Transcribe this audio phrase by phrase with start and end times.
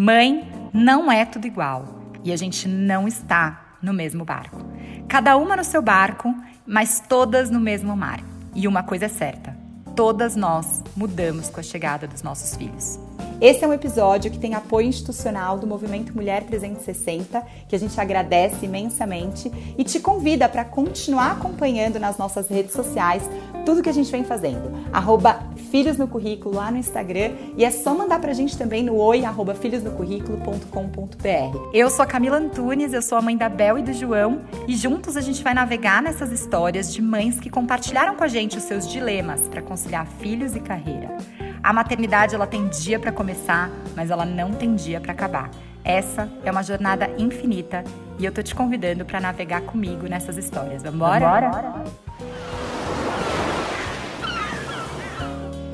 [0.00, 1.84] Mãe não é tudo igual
[2.22, 4.64] e a gente não está no mesmo barco.
[5.08, 6.32] Cada uma no seu barco,
[6.64, 8.20] mas todas no mesmo mar.
[8.54, 9.56] E uma coisa é certa:
[9.96, 12.96] todas nós mudamos com a chegada dos nossos filhos.
[13.40, 18.00] Esse é um episódio que tem apoio institucional do Movimento Mulher 360, que a gente
[18.00, 23.28] agradece imensamente e te convida para continuar acompanhando nas nossas redes sociais
[23.66, 24.72] tudo que a gente vem fazendo.
[24.92, 25.40] Arroba
[25.70, 29.24] Filhos no Currículo lá no Instagram e é só mandar pra gente também no oi
[29.24, 31.70] arroba filhosnocurrículo.com.br.
[31.74, 34.74] Eu sou a Camila Antunes, eu sou a mãe da Bel e do João e
[34.74, 38.64] juntos a gente vai navegar nessas histórias de mães que compartilharam com a gente os
[38.64, 41.16] seus dilemas para conciliar filhos e carreira.
[41.62, 45.50] A maternidade ela tem dia para começar, mas ela não tem dia para acabar.
[45.84, 47.84] Essa é uma jornada infinita
[48.18, 50.82] e eu tô te convidando para navegar comigo nessas histórias.
[50.82, 51.40] Vambora?
[51.40, 51.84] Vambora?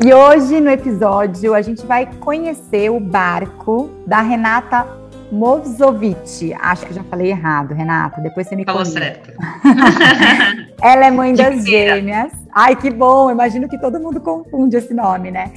[0.02, 4.86] E hoje no episódio a gente vai conhecer o barco da Renata
[5.30, 6.52] Movzovic.
[6.60, 8.20] Acho que já falei errado, Renata.
[8.20, 9.32] Depois você me Falou certo.
[10.82, 12.32] Ela é mãe das gêmeas.
[12.52, 13.30] Ai, que bom!
[13.30, 15.52] Imagino que todo mundo confunde esse nome, né?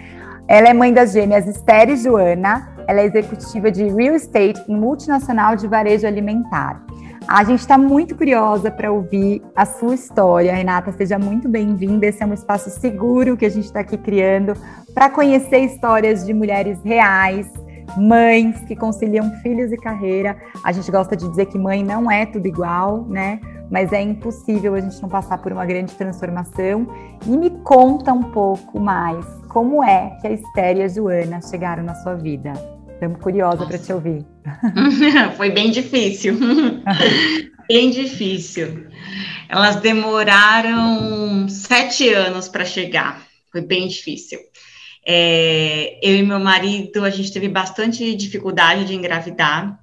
[0.47, 2.69] Ela é mãe das gêmeas Esther e Joana.
[2.87, 6.86] Ela é executiva de Real Estate em multinacional de varejo alimentar.
[7.29, 10.55] A gente está muito curiosa para ouvir a sua história.
[10.55, 12.05] Renata, seja muito bem-vinda.
[12.05, 14.53] Esse é um espaço seguro que a gente está aqui criando
[14.93, 17.51] para conhecer histórias de mulheres reais,
[17.97, 20.37] mães que conciliam filhos e carreira.
[20.63, 23.41] A gente gosta de dizer que mãe não é tudo igual, né?
[23.69, 26.87] Mas é impossível a gente não passar por uma grande transformação.
[27.25, 31.83] E me conta um pouco mais como é que a Esther e a Joana chegaram
[31.83, 32.53] na sua vida.
[32.93, 34.36] Estamos curiosa para te ouvir.
[35.37, 36.37] Foi bem difícil.
[37.67, 38.87] bem difícil.
[39.49, 43.25] Elas demoraram sete anos para chegar.
[43.51, 44.39] Foi bem difícil.
[45.05, 49.79] É, eu e meu marido, a gente teve bastante dificuldade de engravidar.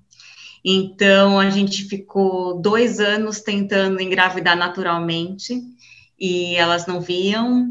[0.64, 5.62] Então, a gente ficou dois anos tentando engravidar naturalmente
[6.18, 7.68] e elas não viam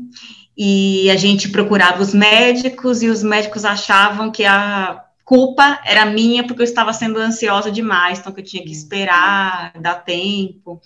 [0.55, 6.45] e a gente procurava os médicos e os médicos achavam que a culpa era minha
[6.45, 10.81] porque eu estava sendo ansiosa demais, então que eu tinha que esperar, dar tempo.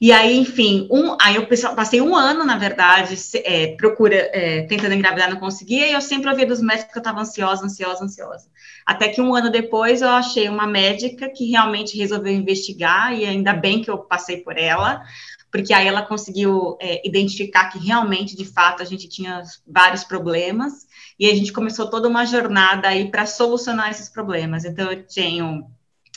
[0.00, 4.94] E aí, enfim, um, aí eu passei um ano, na verdade, é, procura, é, tentando
[4.94, 8.48] engravidar, não conseguia, e eu sempre ouvia dos médicos que eu estava ansiosa, ansiosa, ansiosa.
[8.84, 13.52] Até que um ano depois eu achei uma médica que realmente resolveu investigar, e ainda
[13.52, 15.02] bem que eu passei por ela,
[15.50, 20.85] porque aí ela conseguiu é, identificar que realmente, de fato, a gente tinha vários problemas,
[21.18, 24.64] e a gente começou toda uma jornada aí para solucionar esses problemas.
[24.64, 25.66] Então, eu tenho,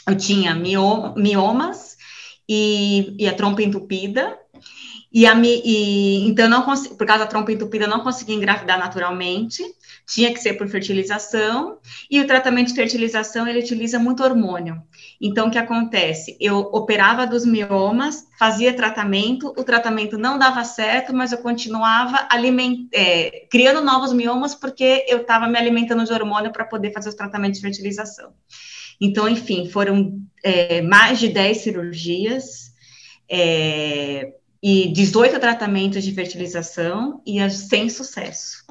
[0.07, 1.97] eu tinha miomas
[2.47, 4.37] e, e a trompa entupida,
[5.11, 9.63] e, a, e então não por causa da trompa entupida, não consegui engravidar naturalmente,
[10.07, 11.77] tinha que ser por fertilização,
[12.09, 14.81] e o tratamento de fertilização, ele utiliza muito hormônio.
[15.21, 16.35] Então, o que acontece?
[16.39, 22.87] Eu operava dos miomas, fazia tratamento, o tratamento não dava certo, mas eu continuava aliment,
[22.91, 27.15] é, criando novos miomas, porque eu estava me alimentando de hormônio para poder fazer os
[27.15, 28.31] tratamentos de fertilização.
[28.99, 32.73] Então, enfim, foram é, mais de 10 cirurgias,
[33.29, 38.65] é, e 18 tratamentos de fertilização, e sem sucesso.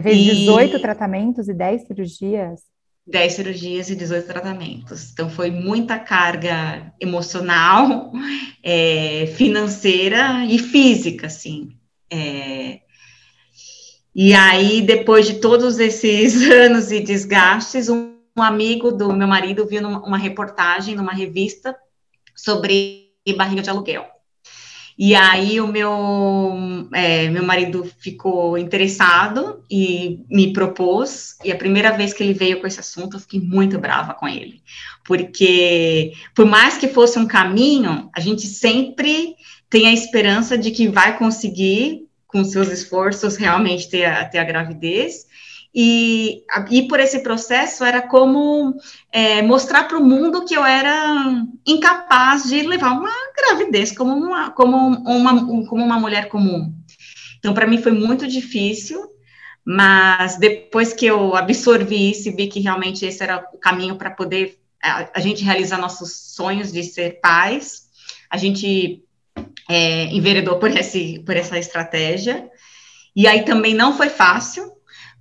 [0.00, 0.24] Fez e...
[0.36, 2.60] 18 tratamentos e 10 cirurgias?
[3.06, 5.10] 10 cirurgias e 18 tratamentos.
[5.12, 8.12] Então, foi muita carga emocional,
[8.62, 11.70] é, financeira e física, assim.
[12.10, 12.80] É...
[14.14, 19.66] E aí, depois de todos esses anos e desgastes, um, um amigo do meu marido
[19.66, 21.76] viu numa, uma reportagem numa revista
[22.36, 24.17] sobre barriga de aluguel.
[24.98, 31.92] E aí o meu, é, meu marido ficou interessado e me propôs, e a primeira
[31.92, 34.60] vez que ele veio com esse assunto, eu fiquei muito brava com ele,
[35.04, 39.36] porque por mais que fosse um caminho, a gente sempre
[39.70, 44.44] tem a esperança de que vai conseguir, com seus esforços, realmente ter a, ter a
[44.44, 45.26] gravidez,
[45.74, 48.74] e ir por esse processo era como
[49.12, 54.50] é, mostrar para o mundo que eu era incapaz de levar uma gravidez como uma,
[54.50, 56.72] como uma, como uma mulher comum.
[57.38, 59.00] Então, para mim foi muito difícil,
[59.64, 64.10] mas depois que eu absorvi isso e vi que realmente esse era o caminho para
[64.10, 67.88] poder a, a, gente realizar nossos sonhos de ser pais,
[68.30, 69.04] a gente
[69.68, 72.48] é, enveredou por, esse, por essa estratégia.
[73.14, 74.72] E aí também não foi fácil,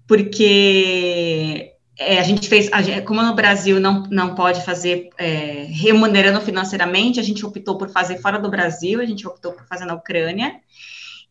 [0.07, 6.39] porque é, a gente fez, a como no Brasil não, não pode fazer é, remunerando
[6.42, 9.95] financeiramente, a gente optou por fazer fora do Brasil, a gente optou por fazer na
[9.95, 10.56] Ucrânia.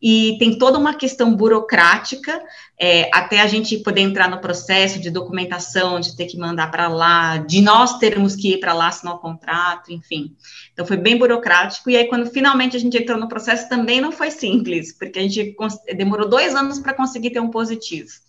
[0.01, 2.39] e tem toda uma questão burocrática
[2.79, 6.87] é, até a gente poder entrar no processo de documentação, de ter que mandar para
[6.87, 10.35] lá, de nós termos que ir para lá assinar o contrato, enfim.
[10.73, 14.11] Então foi bem burocrático, e aí quando finalmente a gente entrou no processo também não
[14.11, 15.55] foi simples, porque a gente
[15.95, 18.26] demorou dois anos para conseguir ter um positivo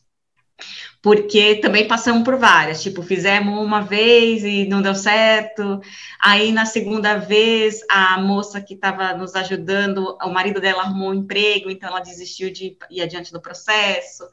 [1.01, 5.81] porque também passamos por várias, tipo, fizemos uma vez e não deu certo,
[6.21, 11.15] aí na segunda vez a moça que estava nos ajudando, o marido dela arrumou um
[11.15, 14.25] emprego, então ela desistiu de ir adiante do processo,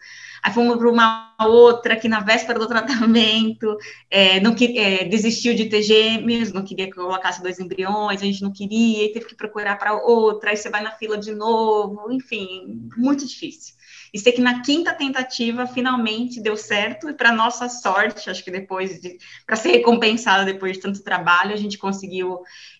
[0.45, 3.75] aí fomos para uma outra que na véspera do tratamento
[4.09, 8.25] é, não que, é, desistiu de ter gêmeos, não queria que colocasse dois embriões, a
[8.25, 11.33] gente não queria, e teve que procurar para outra, aí você vai na fila de
[11.33, 13.75] novo, enfim, muito difícil
[14.15, 18.49] e sei que na quinta tentativa finalmente deu certo, e para nossa sorte, acho que
[18.49, 22.39] depois de, para ser recompensada depois de tanto trabalho, a gente conseguiu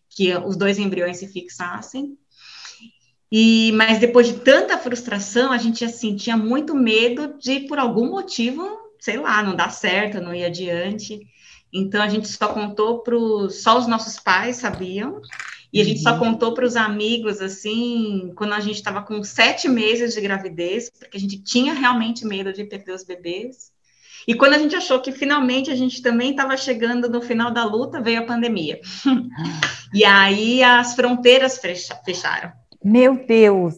[0.10, 2.18] que os dois embriões se fixassem.
[3.38, 8.10] E, mas depois de tanta frustração, a gente assim tinha muito medo de, por algum
[8.10, 8.66] motivo,
[8.98, 11.20] sei lá, não dar certo, não ir adiante.
[11.74, 13.18] Então a gente só contou para
[13.50, 15.20] só os nossos pais sabiam
[15.74, 16.20] e a gente só uhum.
[16.20, 21.18] contou para os amigos, assim, quando a gente estava com sete meses de gravidez, porque
[21.18, 23.70] a gente tinha realmente medo de perder os bebês.
[24.26, 27.66] E quando a gente achou que finalmente a gente também estava chegando no final da
[27.66, 28.80] luta, veio a pandemia.
[29.94, 31.60] e aí as fronteiras
[32.06, 32.54] fecharam.
[32.86, 33.76] Meu Deus!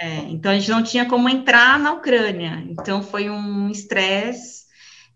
[0.00, 2.64] É, então a gente não tinha como entrar na Ucrânia.
[2.68, 4.64] Então foi um estresse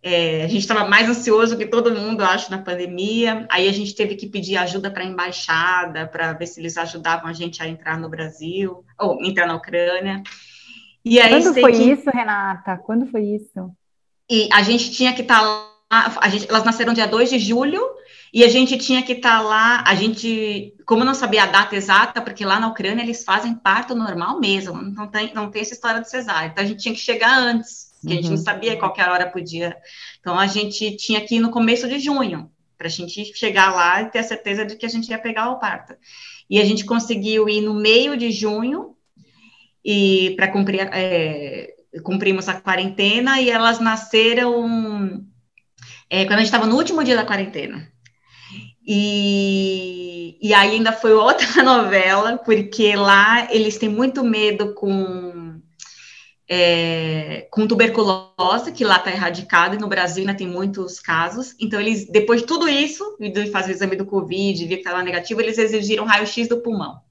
[0.02, 3.46] é, a gente estava mais ansioso que todo mundo, acho, na pandemia.
[3.50, 7.28] Aí a gente teve que pedir ajuda para a embaixada, para ver se eles ajudavam
[7.28, 10.22] a gente a entrar no Brasil, ou entrar na Ucrânia.
[11.04, 11.82] E aí, Quando foi que...
[11.82, 12.76] isso, Renata?
[12.76, 13.70] Quando foi isso?
[14.30, 16.28] E a gente tinha que estar tá lá.
[16.28, 17.82] Gente, elas nasceram dia 2 de julho,
[18.32, 19.84] e a gente tinha que estar tá lá.
[19.86, 23.94] A gente, como não sabia a data exata, porque lá na Ucrânia eles fazem parto
[23.94, 26.48] normal mesmo, não tem, não tem essa história de cesárea.
[26.48, 28.42] Então a gente tinha que chegar antes que a gente não uhum.
[28.42, 29.76] sabia qualquer hora podia.
[30.20, 34.02] Então a gente tinha que ir no começo de junho, para a gente chegar lá
[34.02, 35.94] e ter a certeza de que a gente ia pegar o parto.
[36.48, 38.94] E a gente conseguiu ir no meio de junho
[39.84, 45.26] e para cumprir, é, cumprimos a quarentena e elas nasceram
[46.08, 47.90] é, quando a gente estava no último dia da quarentena.
[48.90, 55.60] E, e aí ainda foi outra novela, porque lá eles têm muito medo com
[56.48, 61.54] é, com tuberculose, que lá está erradicada, e no Brasil ainda tem muitos casos.
[61.60, 65.02] Então, eles, depois de tudo isso, de fazer o exame do Covid, ver que estava
[65.02, 67.02] negativo, eles exigiram raio-x do pulmão.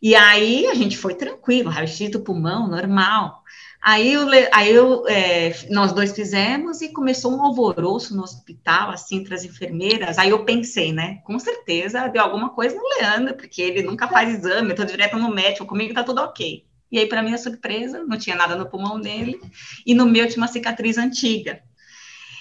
[0.00, 3.43] E aí a gente foi tranquilo, raio-x do pulmão, normal.
[3.86, 9.16] Aí, eu, aí eu, é, nós dois fizemos e começou um alvoroço no hospital, assim,
[9.16, 10.16] entre as enfermeiras.
[10.16, 11.16] Aí eu pensei, né?
[11.22, 15.18] Com certeza deu alguma coisa no Leandro, porque ele nunca faz exame, eu tô direto
[15.18, 16.64] no médico, comigo tá tudo ok.
[16.90, 19.38] E aí, para minha surpresa, não tinha nada no pulmão dele,
[19.84, 21.60] e no meu tinha uma cicatriz antiga.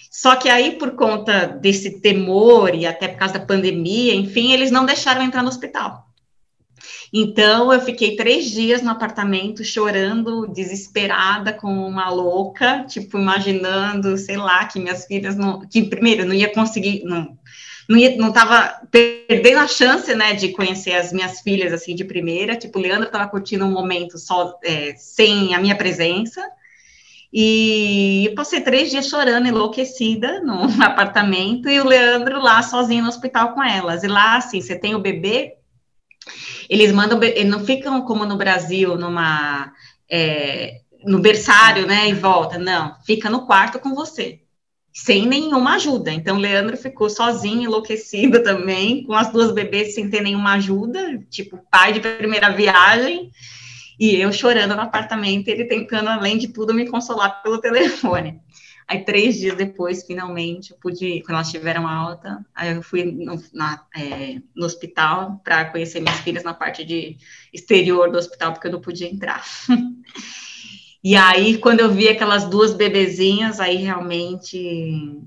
[0.10, 4.72] Só que aí, por conta desse temor e até por causa da pandemia, enfim, eles
[4.72, 6.07] não deixaram entrar no hospital.
[7.15, 14.36] Então, eu fiquei três dias no apartamento chorando, desesperada, como uma louca, tipo, imaginando, sei
[14.36, 15.60] lá, que minhas filhas não.
[15.62, 17.38] que primeiro não ia conseguir, não,
[17.88, 22.04] não, ia, não tava perdendo a chance, né, de conhecer as minhas filhas, assim, de
[22.04, 26.42] primeira, tipo, o Leandro estava curtindo um momento só, é, sem a minha presença,
[27.31, 33.54] e passei três dias chorando, enlouquecida, no apartamento, e o Leandro lá sozinho no hospital
[33.54, 35.58] com elas, e lá, assim, você tem o bebê,
[36.70, 39.72] eles mandam, eles não ficam como no Brasil, numa...
[40.10, 44.39] É, no berçário, né, e volta, não, fica no quarto com você
[44.93, 46.12] sem nenhuma ajuda.
[46.12, 51.60] Então, Leandro ficou sozinho, enlouquecido também, com as duas bebês sem ter nenhuma ajuda, tipo,
[51.72, 53.32] pai de primeira viagem,
[54.00, 58.39] e eu chorando no apartamento, ele tentando, além de tudo, me consolar pelo telefone.
[58.88, 63.42] Aí, três dias depois, finalmente, eu pude, quando elas tiveram alta, aí eu fui no,
[63.54, 67.18] na, é, no hospital para conhecer minhas filhas na parte de
[67.54, 69.44] exterior do hospital, porque eu não podia entrar.
[71.06, 75.20] E aí, quando eu vi aquelas duas bebezinhas, aí realmente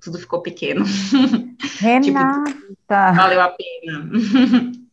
[0.00, 0.82] tudo ficou pequeno.
[1.78, 2.50] Renata!
[2.50, 4.10] tipo, valeu a pena.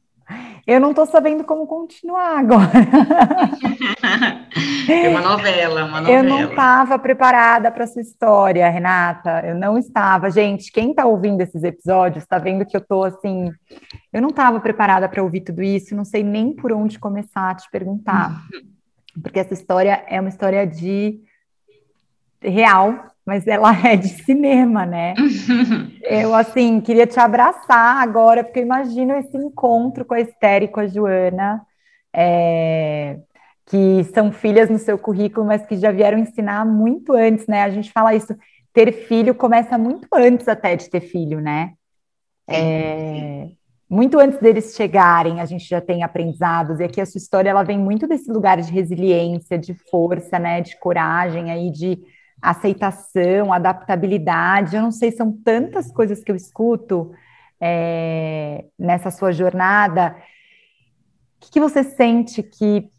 [0.72, 2.72] Eu não estou sabendo como continuar agora.
[4.90, 6.18] É uma novela, uma novela.
[6.18, 9.42] Eu não estava preparada para essa história, Renata.
[9.46, 10.30] Eu não estava.
[10.30, 13.52] Gente, quem está ouvindo esses episódios está vendo que eu estou assim.
[14.12, 15.96] Eu não estava preparada para ouvir tudo isso.
[15.96, 18.42] Não sei nem por onde começar a te perguntar.
[19.22, 21.22] porque essa história é uma história de
[22.42, 25.14] real, mas ela é de cinema, né?
[26.04, 30.68] eu, assim, queria te abraçar agora, porque eu imagino esse encontro com a Esther e
[30.68, 31.62] com a Joana,
[32.14, 33.18] é,
[33.66, 37.64] que são filhas no seu currículo, mas que já vieram ensinar muito antes, né?
[37.64, 38.36] A gente fala isso,
[38.74, 41.74] ter filho começa muito antes até de ter filho, né?
[42.50, 43.48] É,
[43.90, 47.64] muito antes deles chegarem, a gente já tem aprendizados, e aqui a sua história ela
[47.64, 50.62] vem muito desse lugar de resiliência, de força, né?
[50.62, 52.02] De coragem aí, de
[52.42, 54.76] aceitação, adaptabilidade.
[54.76, 57.12] Eu não sei, são tantas coisas que eu escuto
[57.60, 60.16] é, nessa sua jornada.
[61.38, 62.90] O que, que você sente que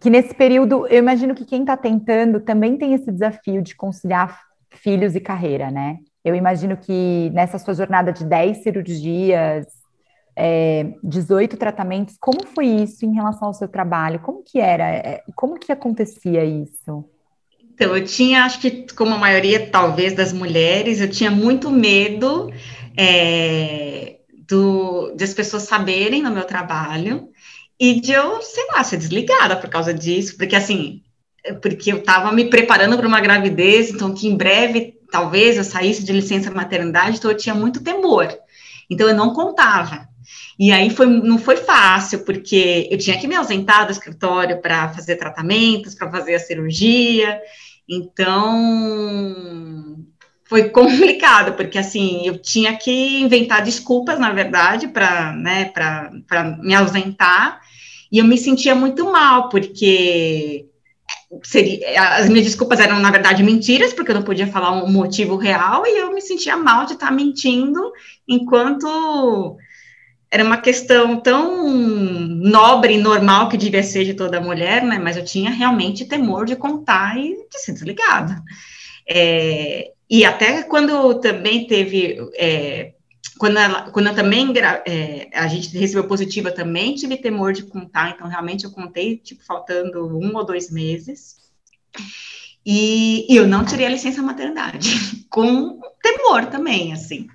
[0.00, 4.40] que nesse período, eu imagino que quem está tentando também tem esse desafio de conciliar
[4.70, 5.98] filhos e carreira, né?
[6.24, 9.66] Eu imagino que nessa sua jornada de 10 cirurgias,
[10.36, 14.20] é, 18 tratamentos, como foi isso em relação ao seu trabalho?
[14.20, 14.84] Como que era?
[14.84, 17.08] É, como que acontecia isso?
[17.76, 22.50] Então, eu tinha, acho que como a maioria, talvez, das mulheres, eu tinha muito medo
[22.96, 24.16] é,
[24.48, 27.28] do, das pessoas saberem no meu trabalho,
[27.78, 31.02] e de eu, sei lá, ser desligada por causa disso, porque assim,
[31.60, 36.02] porque eu estava me preparando para uma gravidez, então que em breve talvez eu saísse
[36.02, 38.26] de licença maternidade, então eu tinha muito temor.
[38.88, 40.08] Então eu não contava.
[40.58, 44.88] E aí foi, não foi fácil, porque eu tinha que me ausentar do escritório para
[44.88, 47.40] fazer tratamentos, para fazer a cirurgia.
[47.88, 49.76] Então
[50.48, 55.72] foi complicado, porque assim, eu tinha que inventar desculpas, na verdade, para né,
[56.60, 57.60] me ausentar,
[58.10, 60.66] e eu me sentia muito mal, porque
[61.42, 65.36] seria, as minhas desculpas eram, na verdade, mentiras, porque eu não podia falar um motivo
[65.36, 67.92] real, e eu me sentia mal de estar mentindo,
[68.28, 69.56] enquanto
[70.30, 74.98] era uma questão tão nobre e normal que devia ser de toda mulher, né?
[74.98, 78.42] Mas eu tinha realmente temor de contar e de ser desligada.
[79.08, 82.92] É, e até quando também teve é,
[83.38, 84.52] quando, ela, quando eu também,
[84.86, 89.44] é, a gente recebeu positiva também, tive temor de contar, então realmente eu contei, tipo,
[89.44, 91.36] faltando um ou dois meses,
[92.64, 97.28] e, e eu não tirei a licença maternidade, com temor também, assim.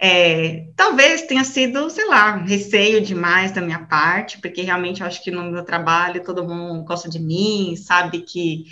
[0.00, 5.22] É, talvez tenha sido, sei lá, receio demais da minha parte, porque realmente eu acho
[5.22, 8.64] que no meu trabalho todo mundo gosta de mim, sabe que,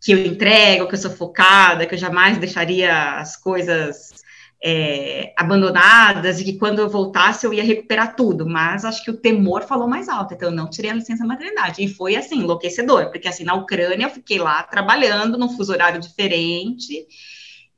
[0.00, 4.18] que eu entrego, que eu sou focada, que eu jamais deixaria as coisas
[4.62, 9.16] é, abandonadas e que quando eu voltasse eu ia recuperar tudo, mas acho que o
[9.16, 13.10] temor falou mais alto, então eu não tirei a licença maternidade, e foi assim, enlouquecedor,
[13.10, 17.06] porque assim, na Ucrânia eu fiquei lá trabalhando num fuso horário diferente,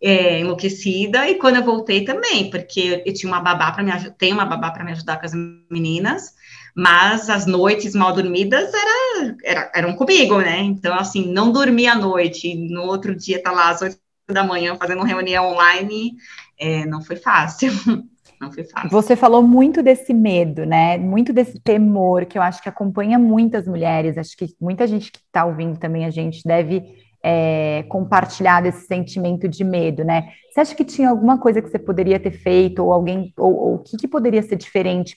[0.03, 4.35] é, enlouquecida, e quando eu voltei também, porque eu tinha uma babá para me tenho
[4.35, 5.33] uma babá para me ajudar com as
[5.71, 6.35] meninas,
[6.75, 10.61] mas as noites mal dormidas era, era, eram comigo, né?
[10.61, 14.77] Então, assim, não dormir à noite, no outro dia tá lá às oito da manhã
[14.77, 16.13] fazendo reunião online,
[16.59, 17.71] é, não foi fácil.
[18.41, 18.89] Não foi fácil.
[18.89, 20.97] Você falou muito desse medo, né?
[20.97, 24.17] Muito desse temor que eu acho que acompanha muitas mulheres.
[24.17, 26.83] Acho que muita gente que está ouvindo também a gente deve
[27.23, 30.31] é, compartilhar desse sentimento de medo, né?
[30.51, 33.79] Você acha que tinha alguma coisa que você poderia ter feito, ou alguém, ou, o
[33.79, 35.17] que, que poderia ser diferente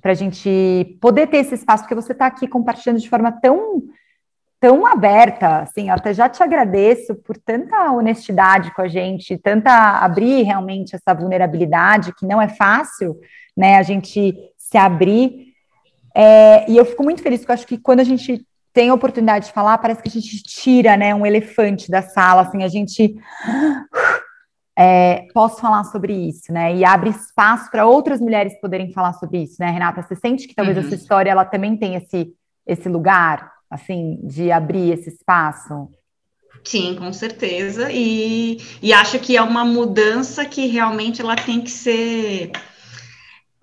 [0.00, 1.84] para a gente poder ter esse espaço?
[1.84, 3.82] Porque você está aqui compartilhando de forma tão
[4.60, 10.00] tão aberta, assim, eu até já te agradeço por tanta honestidade com a gente, tanta
[10.00, 13.16] abrir realmente essa vulnerabilidade, que não é fácil,
[13.56, 15.48] né, a gente se abrir,
[16.12, 18.44] é, e eu fico muito feliz, porque eu acho que quando a gente
[18.78, 22.62] tem oportunidade de falar, parece que a gente tira, né, um elefante da sala, assim,
[22.62, 23.16] a gente...
[24.80, 26.72] É, posso falar sobre isso, né?
[26.76, 30.02] E abre espaço para outras mulheres poderem falar sobre isso, né, Renata?
[30.02, 30.84] Você sente que talvez uhum.
[30.84, 32.32] essa história ela também tem esse,
[32.64, 33.58] esse lugar?
[33.70, 35.88] assim, de abrir esse espaço?
[36.64, 37.90] Sim, com certeza.
[37.92, 42.50] E, e acho que é uma mudança que realmente ela tem que ser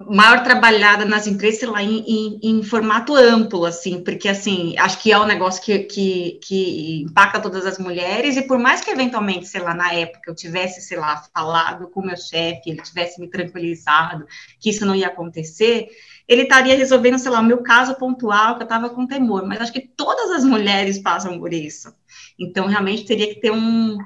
[0.08, 5.02] maior trabalhada nas empresas, sei lá, em, em, em, formato amplo, assim, porque, assim, acho
[5.02, 8.92] que é um negócio que, que, que impacta todas as mulheres, e por mais que,
[8.92, 12.82] eventualmente, sei lá, na época eu tivesse, sei lá, falado com o meu chefe, ele
[12.82, 14.26] tivesse me tranquilizado
[14.60, 15.88] que isso não ia acontecer,
[16.28, 19.62] ele estaria resolvendo, sei lá, o meu caso pontual, que eu estava com temor, mas
[19.62, 21.94] acho que todas as mulheres passam por isso.
[22.40, 23.98] Então, realmente, teria que ter um,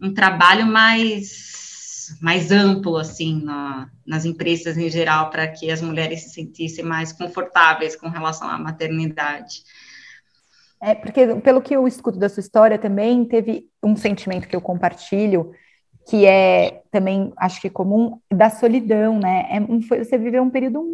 [0.00, 1.65] um trabalho mais,
[2.20, 7.12] mais amplo, assim, na, nas empresas em geral, para que as mulheres se sentissem mais
[7.12, 9.62] confortáveis com relação à maternidade.
[10.80, 14.60] É, porque, pelo que eu escuto da sua história, também teve um sentimento que eu
[14.60, 15.52] compartilho,
[16.08, 19.48] que é também, acho que comum, da solidão, né?
[19.50, 20.84] É, foi, você viveu um período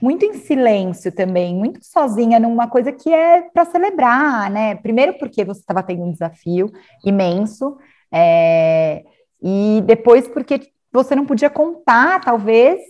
[0.00, 4.74] muito em silêncio também, muito sozinha numa coisa que é para celebrar, né?
[4.74, 6.70] Primeiro porque você estava tendo um desafio
[7.04, 7.78] imenso,
[8.12, 9.04] é,
[9.42, 12.80] e depois porque você não podia contar, talvez,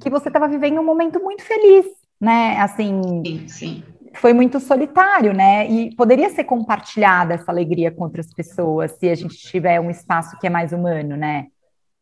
[0.00, 1.86] que você estava vivendo um momento muito feliz,
[2.20, 2.58] né?
[2.60, 3.82] Assim, sim, sim.
[4.14, 5.70] foi muito solitário, né?
[5.70, 10.38] E poderia ser compartilhada essa alegria com outras pessoas se a gente tiver um espaço
[10.38, 11.46] que é mais humano, né?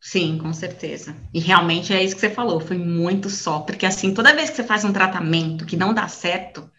[0.00, 1.16] Sim, com certeza.
[1.34, 4.56] E realmente é isso que você falou, foi muito só, porque assim, toda vez que
[4.56, 6.70] você faz um tratamento que não dá certo,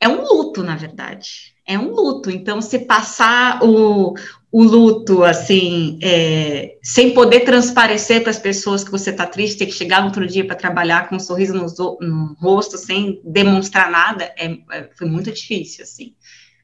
[0.00, 1.54] é um luto, na verdade.
[1.68, 2.30] É um luto.
[2.30, 4.14] Então, se passar o,
[4.50, 9.66] o luto, assim, é, sem poder transparecer para as pessoas que você está triste, ter
[9.66, 14.32] que chegar outro dia para trabalhar com um sorriso no, no rosto, sem demonstrar nada,
[14.38, 16.16] é, é, foi muito difícil, assim,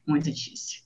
[0.07, 0.81] muito difícil.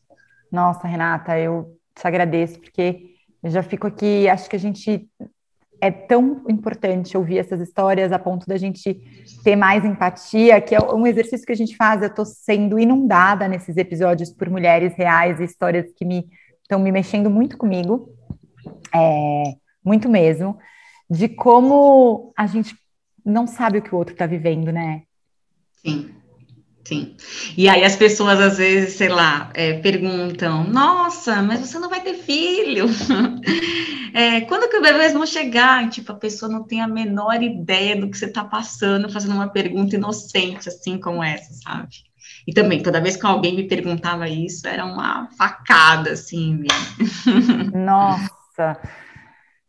[0.51, 5.07] Nossa, Renata, eu te agradeço, porque eu já fico aqui, acho que a gente
[5.81, 8.93] é tão importante ouvir essas histórias a ponto da gente
[9.43, 12.01] ter mais empatia, que é um exercício que a gente faz.
[12.01, 16.27] Eu estou sendo inundada nesses episódios por mulheres reais e histórias que me
[16.61, 18.13] estão me mexendo muito comigo,
[18.93, 20.59] é, muito mesmo,
[21.09, 22.75] de como a gente
[23.25, 25.01] não sabe o que o outro está vivendo, né?
[25.73, 26.18] Sim.
[26.85, 27.15] Sim.
[27.57, 32.01] E aí as pessoas às vezes, sei lá, é, perguntam: Nossa, mas você não vai
[32.01, 32.85] ter filho?
[34.11, 35.85] É, quando que os bebês vão chegar?
[35.85, 39.35] E, tipo, a pessoa não tem a menor ideia do que você está passando, fazendo
[39.35, 41.89] uma pergunta inocente, assim como essa, sabe?
[42.47, 46.63] E também, toda vez que alguém me perguntava isso, era uma facada, assim.
[47.73, 48.79] Nossa!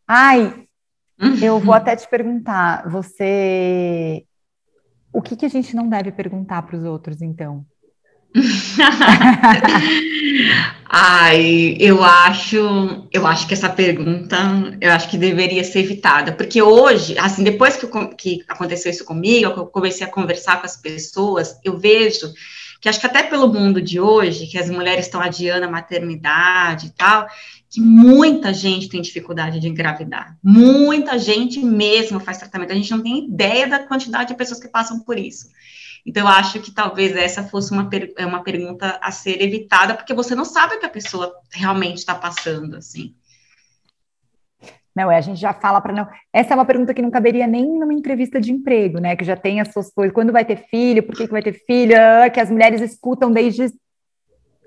[0.09, 0.67] Ai,
[1.43, 4.25] eu vou até te perguntar, você.
[5.13, 7.67] O que, que a gente não deve perguntar para os outros, então?
[10.89, 14.37] Ai, eu acho, eu acho que essa pergunta,
[14.81, 17.87] eu acho que deveria ser evitada, porque hoje, assim, depois que,
[18.17, 22.33] que aconteceu isso comigo, eu comecei a conversar com as pessoas, eu vejo
[22.81, 26.87] que acho que até pelo mundo de hoje, que as mulheres estão adiando a maternidade
[26.87, 27.29] e tal,
[27.69, 30.37] que muita gente tem dificuldade de engravidar.
[30.43, 32.73] Muita gente mesmo faz tratamento.
[32.73, 35.51] A gente não tem ideia da quantidade de pessoas que passam por isso.
[36.05, 39.95] Então, eu acho que talvez essa fosse uma, per é uma pergunta a ser evitada,
[39.95, 43.15] porque você não sabe o que a pessoa realmente está passando, assim.
[44.95, 46.07] Não, é, a gente já fala para não.
[46.33, 49.15] Essa é uma pergunta que não caberia nem numa entrevista de emprego, né?
[49.17, 50.13] Que já tem as suas coisas.
[50.13, 51.03] Quando vai ter filho?
[51.03, 51.95] Por que, que vai ter filho?
[51.97, 53.67] Ah, que as mulheres escutam desde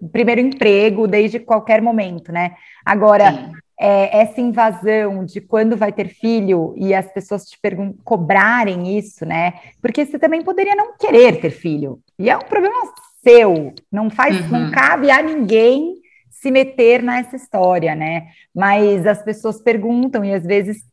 [0.01, 2.55] o primeiro emprego, desde qualquer momento, né?
[2.85, 7.57] Agora, é, essa invasão de quando vai ter filho e as pessoas te
[8.03, 9.53] cobrarem isso, né?
[9.81, 11.99] Porque você também poderia não querer ter filho.
[12.17, 12.75] E é um problema
[13.23, 13.73] seu.
[13.91, 14.59] Não faz, uhum.
[14.59, 16.02] não cabe a ninguém
[16.43, 18.27] se meter nessa história, né?
[18.53, 20.83] Mas as pessoas perguntam e às vezes,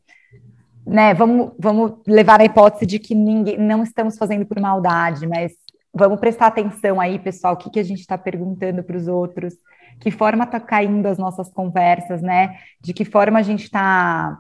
[0.87, 5.53] né, vamos, vamos levar a hipótese de que ninguém, não estamos fazendo por maldade, mas
[5.93, 9.55] vamos prestar atenção aí, pessoal, o que, que a gente está perguntando para os outros,
[9.99, 12.57] que forma está caindo as nossas conversas, né?
[12.81, 14.39] De que forma a gente está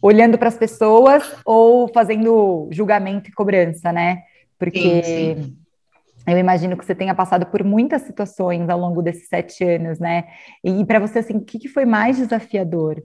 [0.00, 4.22] olhando para as pessoas ou fazendo julgamento e cobrança, né?
[4.56, 5.59] Porque sim, sim.
[6.26, 10.24] Eu imagino que você tenha passado por muitas situações ao longo desses sete anos, né?
[10.62, 13.02] E para você, assim, o que, que foi mais desafiador?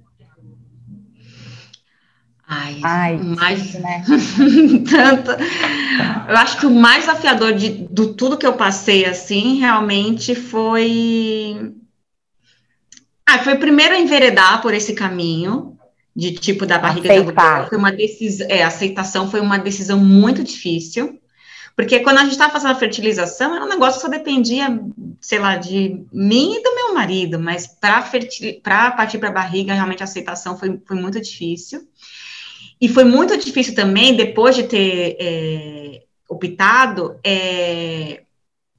[2.48, 4.04] Ai, Ai mais, né?
[4.90, 5.32] tanto.
[5.32, 11.74] Eu acho que o mais desafiador de do tudo que eu passei assim, realmente foi
[13.26, 15.76] Ah, foi primeiro enveredar por esse caminho
[16.16, 17.62] de tipo da barriga Aceitar.
[17.62, 21.20] da foi uma decisão, é, aceitação foi uma decisão muito difícil.
[21.76, 24.68] Porque quando a gente estava fazendo a fertilização, era um negócio que só dependia,
[25.20, 30.02] sei lá, de mim e do meu marido, mas para partir para a barriga, realmente
[30.02, 31.86] a aceitação foi, foi muito difícil.
[32.80, 38.24] E foi muito difícil também, depois de ter é, optado, é,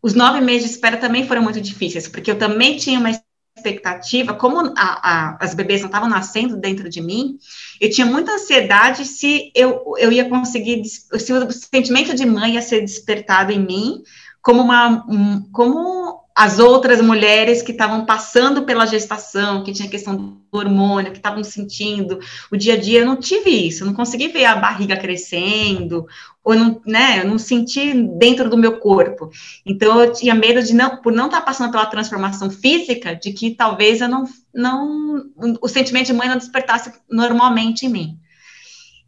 [0.03, 3.11] os nove meses de espera também foram muito difíceis, porque eu também tinha uma
[3.57, 7.39] expectativa, como a, a, as bebês não estavam nascendo dentro de mim,
[7.81, 12.63] eu tinha muita ansiedade se eu, eu ia conseguir, se o sentimento de mãe ia
[12.63, 14.03] ser despertado em mim,
[14.43, 16.06] como uma, um, como
[16.37, 21.43] as outras mulheres que estavam passando pela gestação, que tinha questão do hormônio, que estavam
[21.43, 22.19] sentindo
[22.53, 26.07] o dia a dia, eu não tive isso, eu não consegui ver a barriga crescendo,
[26.45, 29.31] ou não, né, eu não senti dentro do meu corpo.
[29.65, 33.53] Então eu tinha medo de não, por não estar passando pela transformação física, de que
[33.53, 35.31] talvez eu não, não,
[35.63, 38.19] o sentimento de mãe não despertasse normalmente em mim.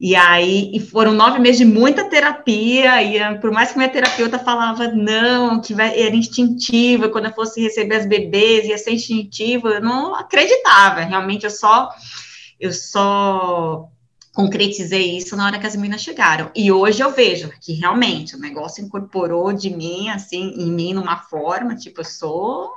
[0.01, 4.39] E aí, e foram nove meses de muita terapia, e por mais que minha terapeuta
[4.39, 9.81] falava não, que era instintiva, quando eu fosse receber as bebês, ia ser instintiva, eu
[9.83, 11.91] não acreditava, realmente eu só,
[12.61, 13.89] eu só
[14.33, 16.49] concretizei isso na hora que as meninas chegaram.
[16.55, 21.17] E hoje eu vejo que realmente o negócio incorporou de mim, assim, em mim, numa
[21.17, 22.71] forma, tipo, eu sou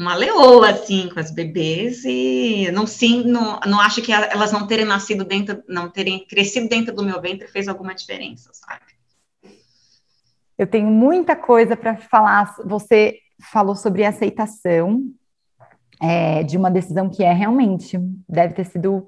[0.00, 4.66] uma leoa, assim, com as bebês, e não, sim, não, não acho que elas não
[4.66, 8.80] terem nascido dentro, não terem crescido dentro do meu ventre fez alguma diferença, sabe?
[10.56, 12.56] Eu tenho muita coisa para falar.
[12.64, 13.18] Você
[13.52, 15.02] falou sobre aceitação
[16.00, 19.06] é, de uma decisão que é realmente deve ter sido.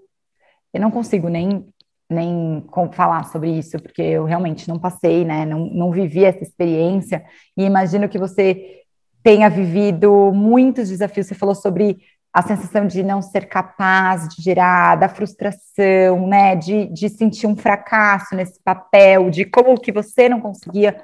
[0.74, 1.66] Eu não consigo nem
[2.10, 5.46] nem falar sobre isso, porque eu realmente não passei, né?
[5.46, 7.24] Não, não vivi essa experiência.
[7.56, 8.81] E imagino que você
[9.22, 11.26] tenha vivido muitos desafios.
[11.26, 11.98] Você falou sobre
[12.32, 16.56] a sensação de não ser capaz de gerar, da frustração, né?
[16.56, 20.96] De, de sentir um fracasso nesse papel, de como que você não conseguia,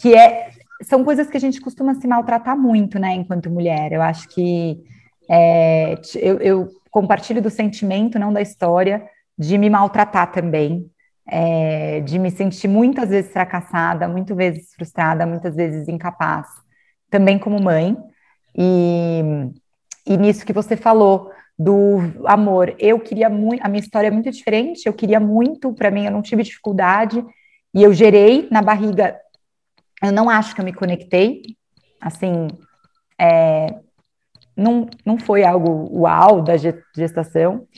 [0.00, 0.50] que é.
[0.82, 3.92] São coisas que a gente costuma se maltratar muito, né, enquanto mulher.
[3.92, 4.82] Eu acho que
[5.30, 10.90] é, eu, eu compartilho do sentimento, não da história, de me maltratar também,
[11.26, 16.48] é, de me sentir muitas vezes fracassada, muitas vezes frustrada, muitas vezes incapaz,
[17.12, 17.96] também como mãe.
[18.56, 19.20] E,
[20.04, 24.30] e nisso que você falou do amor, eu queria muito, a minha história é muito
[24.30, 27.24] diferente, eu queria muito, para mim, eu não tive dificuldade,
[27.72, 29.16] e eu gerei na barriga,
[30.02, 31.42] eu não acho que eu me conectei,
[32.00, 32.48] assim,
[33.20, 33.66] é,
[34.56, 37.68] não, não foi algo uau da gestação,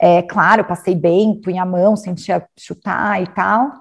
[0.00, 3.72] é, claro, passei bem, punha a mão, sentia chutar e tal.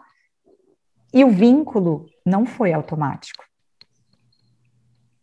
[1.13, 3.46] E o vínculo não foi automático.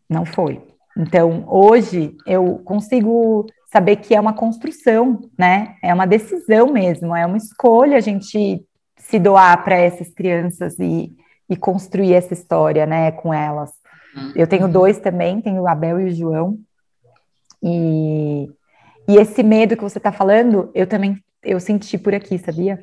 [0.08, 0.60] Não foi.
[0.96, 5.74] Então, hoje eu consigo saber que é uma construção, né?
[5.82, 8.64] É uma decisão mesmo, é uma escolha a gente
[8.96, 11.12] se doar para essas crianças e,
[11.48, 13.70] e construir essa história, né, com elas.
[14.16, 14.32] Uhum.
[14.36, 16.58] Eu tenho dois também, tenho o Abel e o João.
[17.62, 18.48] E
[19.08, 22.82] e esse medo que você está falando, eu também eu senti por aqui, sabia?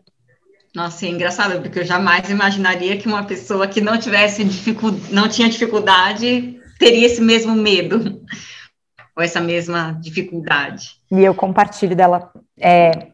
[0.73, 4.91] Nossa, é engraçado, porque eu jamais imaginaria que uma pessoa que não tivesse dificul...
[5.09, 8.21] não tinha dificuldade teria esse mesmo medo
[9.15, 10.97] ou essa mesma dificuldade.
[11.11, 12.31] E eu compartilho dela.
[12.59, 13.09] É...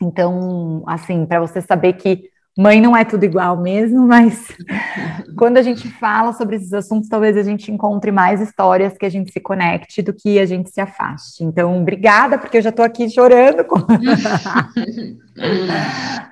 [0.00, 4.48] Então, assim, para você saber que Mãe não é tudo igual mesmo, mas
[5.38, 9.08] quando a gente fala sobre esses assuntos, talvez a gente encontre mais histórias que a
[9.08, 11.44] gente se conecte do que a gente se afaste.
[11.44, 13.64] Então, obrigada, porque eu já estou aqui chorando.
[13.64, 13.76] Com...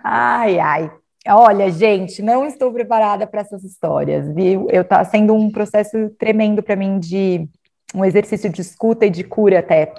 [0.02, 0.90] ai, ai.
[1.28, 4.68] Olha, gente, não estou preparada para essas histórias, viu?
[4.70, 7.48] Eu tá sendo um processo tremendo para mim de
[7.94, 9.92] um exercício de escuta e de cura até.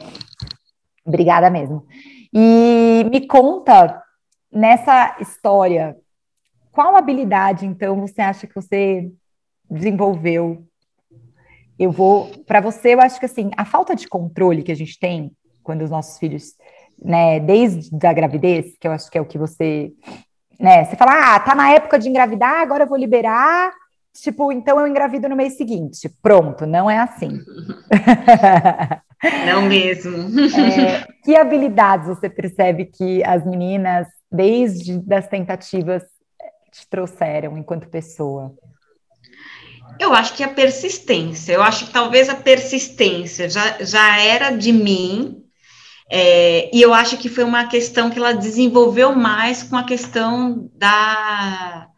[1.05, 1.85] Obrigada mesmo.
[2.33, 4.01] E me conta
[4.51, 5.95] nessa história
[6.77, 9.11] qual habilidade, então, você acha que você
[9.67, 10.63] desenvolveu?
[11.79, 12.27] Eu vou.
[12.45, 15.31] Para você, eu acho que assim, a falta de controle que a gente tem
[15.63, 16.53] quando os nossos filhos,
[17.03, 19.91] né, desde a gravidez, que eu acho que é o que você.
[20.59, 23.71] Né, você fala, ah, tá na época de engravidar, agora eu vou liberar.
[24.13, 26.09] Tipo, então eu engravido no mês seguinte.
[26.21, 27.39] Pronto, não é assim.
[29.45, 30.27] Não mesmo.
[30.57, 36.03] É, que habilidades você percebe que as meninas, desde das tentativas
[36.71, 38.53] te trouxeram enquanto pessoa?
[39.99, 44.71] Eu acho que a persistência, eu acho que talvez a persistência já, já era de
[44.71, 45.43] mim,
[46.09, 50.69] é, e eu acho que foi uma questão que ela desenvolveu mais com a questão
[50.73, 51.89] da,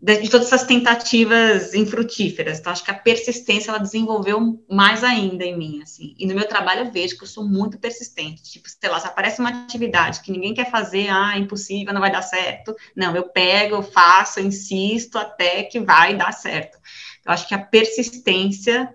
[0.00, 2.58] de todas essas tentativas infrutíferas.
[2.58, 6.14] Então, acho que a persistência ela desenvolveu mais ainda em mim, assim.
[6.18, 8.42] E no meu trabalho eu vejo que eu sou muito persistente.
[8.42, 12.12] Tipo, sei lá, se aparece uma atividade que ninguém quer fazer, ah, impossível, não vai
[12.12, 12.76] dar certo.
[12.94, 16.78] Não, eu pego, eu faço, eu insisto até que vai dar certo.
[17.24, 18.94] Eu acho que a persistência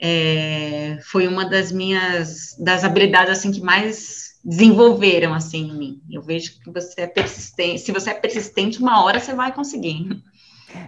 [0.00, 6.02] é, foi uma das minhas, das habilidades, assim, que mais desenvolveram assim em mim.
[6.10, 7.82] Eu vejo que você é persistente.
[7.82, 10.08] Se você é persistente, uma hora você vai conseguir.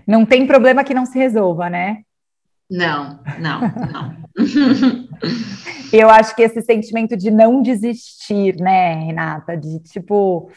[0.06, 2.02] Não tem problema que não se resolva, né?
[2.70, 3.60] Não, não,
[3.92, 4.16] não.
[5.92, 10.50] eu acho que esse sentimento de não desistir, né, Renata, de tipo,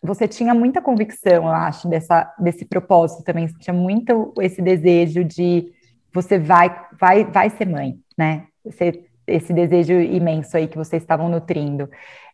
[0.00, 5.24] você tinha muita convicção, eu acho, dessa, desse propósito também, você tinha muito esse desejo
[5.24, 5.72] de
[6.12, 8.46] você vai, vai, vai ser mãe, né?
[8.64, 11.88] Você esse desejo imenso aí que vocês estavam nutrindo.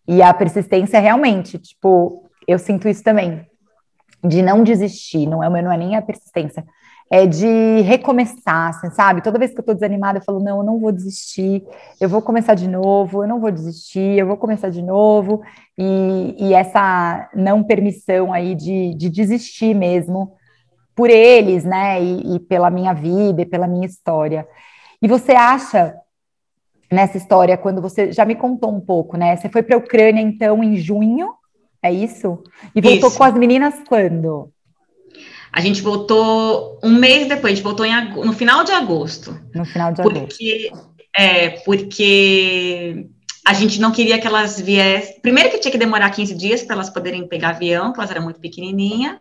[0.09, 3.47] E a persistência realmente, tipo, eu sinto isso também,
[4.25, 6.65] de não desistir, não é, não é nem a persistência,
[7.11, 9.23] é de recomeçar, assim, sabe?
[9.23, 11.63] Toda vez que eu tô desanimada, eu falo, não, eu não vou desistir,
[12.01, 15.43] eu vou começar de novo, eu não vou desistir, eu vou começar de novo,
[15.79, 20.33] e, e essa não permissão aí de, de desistir mesmo
[20.97, 24.49] por eles, né, e, e pela minha vida e pela minha história.
[25.01, 25.95] E você acha
[26.91, 29.37] nessa história, quando você já me contou um pouco, né?
[29.37, 31.35] Você foi para a Ucrânia, então, em junho,
[31.83, 32.43] é isso?
[32.75, 33.19] E voltou isso.
[33.19, 34.51] com as meninas quando?
[35.53, 39.39] A gente voltou um mês depois, a gente voltou em, no final de agosto.
[39.55, 40.91] No final de porque, agosto.
[41.17, 43.07] É, porque
[43.47, 45.21] a gente não queria que elas viessem.
[45.21, 48.23] Primeiro que tinha que demorar 15 dias para elas poderem pegar avião, que elas eram
[48.23, 49.19] muito pequenininhas.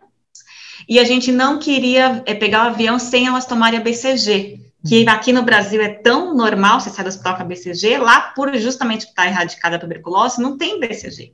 [0.88, 5.02] E a gente não queria é, pegar o avião sem elas tomarem a BCG, que
[5.02, 5.10] uhum.
[5.10, 8.54] aqui no Brasil é tão normal, você sai do hospital com a BCG, lá, por
[8.56, 11.32] justamente estar erradicada a tuberculose, não tem BCG.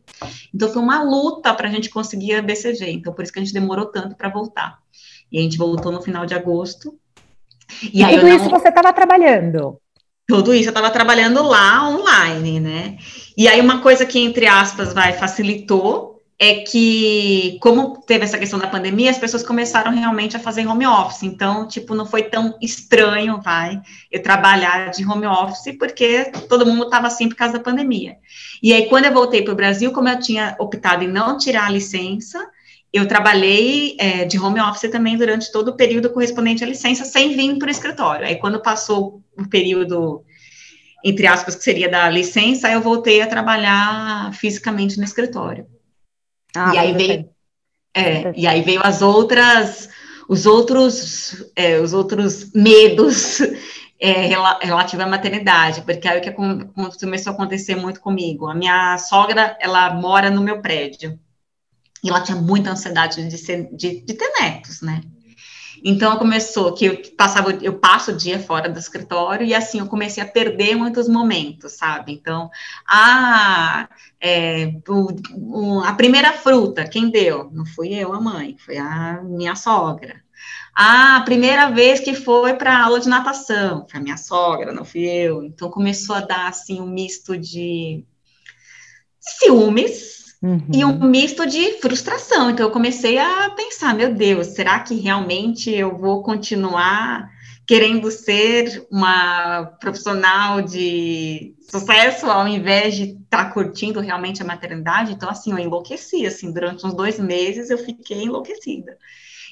[0.54, 3.42] Então, foi uma luta para a gente conseguir a BCG, então por isso que a
[3.42, 4.78] gente demorou tanto para voltar.
[5.30, 6.98] E a gente voltou no final de agosto.
[7.82, 8.36] E, e tudo não...
[8.36, 9.78] isso você estava trabalhando?
[10.26, 12.96] Tudo isso eu estava trabalhando lá online, né?
[13.36, 16.11] E aí uma coisa que, entre aspas, vai, facilitou
[16.44, 20.84] é que, como teve essa questão da pandemia, as pessoas começaram realmente a fazer home
[20.84, 21.22] office.
[21.22, 26.82] Então, tipo, não foi tão estranho, vai, eu trabalhar de home office, porque todo mundo
[26.82, 28.16] estava assim por causa da pandemia.
[28.60, 31.66] E aí, quando eu voltei para o Brasil, como eu tinha optado em não tirar
[31.66, 32.44] a licença,
[32.92, 37.36] eu trabalhei é, de home office também durante todo o período correspondente à licença, sem
[37.36, 38.26] vir para o escritório.
[38.26, 40.24] Aí, quando passou o período,
[41.04, 45.68] entre aspas, que seria da licença, eu voltei a trabalhar fisicamente no escritório.
[46.56, 47.28] Ah, e aí veio,
[47.94, 49.88] é, e aí veio as outras,
[50.28, 53.40] os outros, é, os outros medos
[54.00, 54.12] é,
[54.62, 59.56] relativo à maternidade, porque aí o que começou a acontecer muito comigo, a minha sogra,
[59.60, 61.18] ela mora no meu prédio,
[62.02, 65.02] e ela tinha muita ansiedade de, ser, de, de ter netos, né?
[65.84, 69.86] Então começou que eu passava, eu passo o dia fora do escritório e assim eu
[69.86, 72.12] comecei a perder muitos momentos, sabe?
[72.12, 72.48] Então,
[72.86, 73.88] ah,
[74.20, 77.50] é, o, o, a primeira fruta, quem deu?
[77.52, 80.22] Não fui eu, a mãe, foi a minha sogra.
[80.74, 84.84] Ah, a primeira vez que foi para aula de natação, foi a minha sogra, não
[84.84, 85.42] fui eu.
[85.42, 88.04] Então começou a dar assim um misto de
[89.20, 90.60] ciúmes, Uhum.
[90.72, 92.50] E um misto de frustração.
[92.50, 97.30] Então, eu comecei a pensar: meu Deus, será que realmente eu vou continuar
[97.64, 105.12] querendo ser uma profissional de sucesso ao invés de estar tá curtindo realmente a maternidade?
[105.12, 106.26] Então, assim, eu enlouqueci.
[106.26, 108.98] Assim, durante uns dois meses eu fiquei enlouquecida.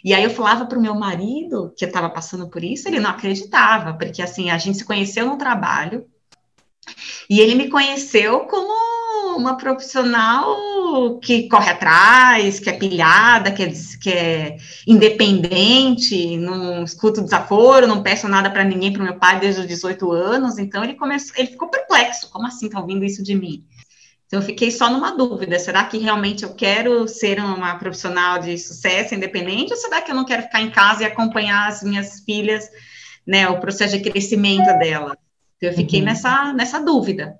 [0.04, 2.98] E aí eu falava para o meu marido que eu estava passando por isso, ele
[2.98, 6.06] não acreditava, porque assim a gente se conheceu no trabalho
[7.28, 8.72] e ele me conheceu como
[9.36, 17.22] uma profissional que corre atrás, que é pilhada, que é, que é independente, não escuto
[17.22, 20.58] desaforo, não peço nada para ninguém, para o meu pai desde os 18 anos.
[20.58, 23.64] Então ele começou, ele ficou perplexo, como assim está ouvindo isso de mim?
[24.26, 28.56] Então eu fiquei só numa dúvida, será que realmente eu quero ser uma profissional de
[28.58, 32.20] sucesso independente ou será que eu não quero ficar em casa e acompanhar as minhas
[32.20, 32.68] filhas,
[33.26, 35.18] né, o processo de crescimento dela?
[35.60, 36.06] Então, eu fiquei uhum.
[36.06, 37.38] nessa, nessa dúvida.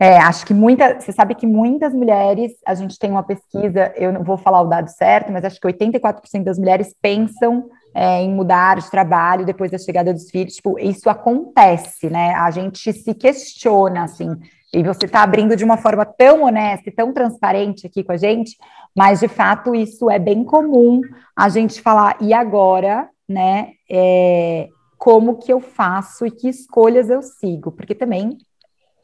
[0.00, 4.12] É, acho que muita, você sabe que muitas mulheres, a gente tem uma pesquisa, eu
[4.12, 8.34] não vou falar o dado certo, mas acho que 84% das mulheres pensam é, em
[8.34, 10.56] mudar de trabalho depois da chegada dos filhos.
[10.56, 12.34] Tipo, isso acontece, né?
[12.34, 14.36] A gente se questiona, assim,
[14.74, 18.16] e você está abrindo de uma forma tão honesta e tão transparente aqui com a
[18.16, 18.56] gente,
[18.96, 21.00] mas de fato isso é bem comum
[21.36, 23.72] a gente falar, e agora, né?
[23.88, 24.68] É,
[25.02, 27.72] como que eu faço e que escolhas eu sigo?
[27.72, 28.38] Porque também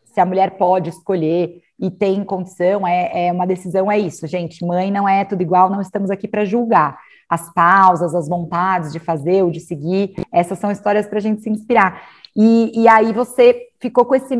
[0.05, 4.65] se a mulher pode escolher e tem condição, é, é uma decisão, é isso, gente.
[4.65, 6.97] Mãe não é tudo igual, não estamos aqui para julgar.
[7.29, 11.43] As pausas, as vontades de fazer ou de seguir, essas são histórias para a gente
[11.43, 12.01] se inspirar.
[12.37, 14.37] E, e aí você ficou com esse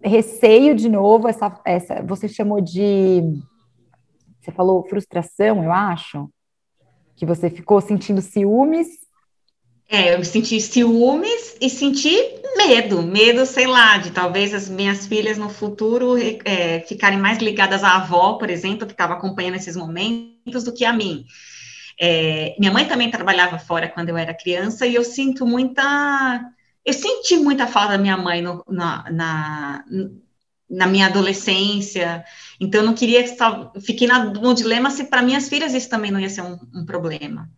[0.00, 3.20] receio de novo, essa, essa, você chamou de.
[4.40, 6.30] Você falou frustração, eu acho,
[7.16, 9.03] que você ficou sentindo ciúmes
[9.88, 12.16] é, eu senti ciúmes e senti
[12.56, 17.84] medo, medo, sei lá, de talvez as minhas filhas no futuro é, ficarem mais ligadas
[17.84, 21.24] à avó, por exemplo, que estava acompanhando esses momentos, do que a mim.
[22.00, 26.40] É, minha mãe também trabalhava fora quando eu era criança e eu sinto muita.
[26.84, 29.84] Eu senti muita falta da minha mãe no, na, na,
[30.68, 32.24] na, minha adolescência,
[32.60, 33.24] então eu não queria.
[33.80, 37.48] Fiquei no dilema se para minhas filhas isso também não ia ser um, um problema.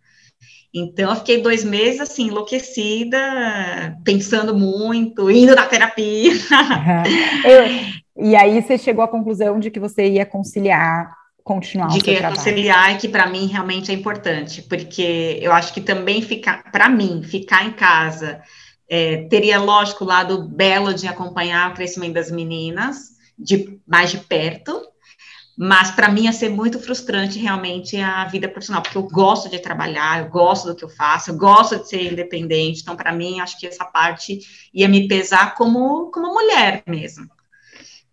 [0.79, 6.33] Então, eu fiquei dois meses, assim, enlouquecida, pensando muito, indo na terapia.
[6.33, 7.41] Uhum.
[7.51, 11.11] Eu, e aí, você chegou à conclusão de que você ia conciliar,
[11.43, 15.73] continuar de o seu conciliar e que, para mim, realmente é importante, porque eu acho
[15.73, 18.43] que também ficar, para mim, ficar em casa,
[18.89, 24.19] é, teria, lógico, o lado belo de acompanhar o crescimento das meninas, de mais de
[24.19, 24.83] perto,
[25.57, 29.59] mas para mim ia ser muito frustrante realmente a vida profissional, porque eu gosto de
[29.59, 32.83] trabalhar, eu gosto do que eu faço, eu gosto de ser independente.
[32.83, 34.41] Então, para mim, acho que essa parte
[34.75, 37.27] ia me pesar como, como mulher mesmo.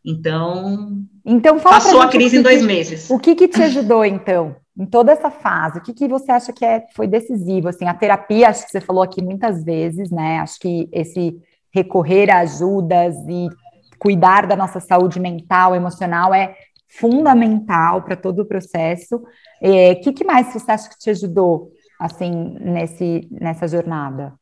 [0.06, 3.10] Então, então passou a crise em dois que, meses.
[3.10, 5.80] O que, que te ajudou, então, em toda essa fase?
[5.80, 7.68] O que, que você acha que é, foi decisivo?
[7.68, 10.40] Assim, a terapia, acho que você falou aqui muitas vezes, né?
[10.40, 11.38] Acho que esse
[11.74, 13.50] recorrer a ajudas e
[13.98, 16.56] cuidar da nossa saúde mental, emocional é
[17.00, 19.16] fundamental para todo o processo.
[19.16, 19.28] O
[19.62, 24.34] é, que, que mais você acha que te ajudou assim, nesse, nessa jornada?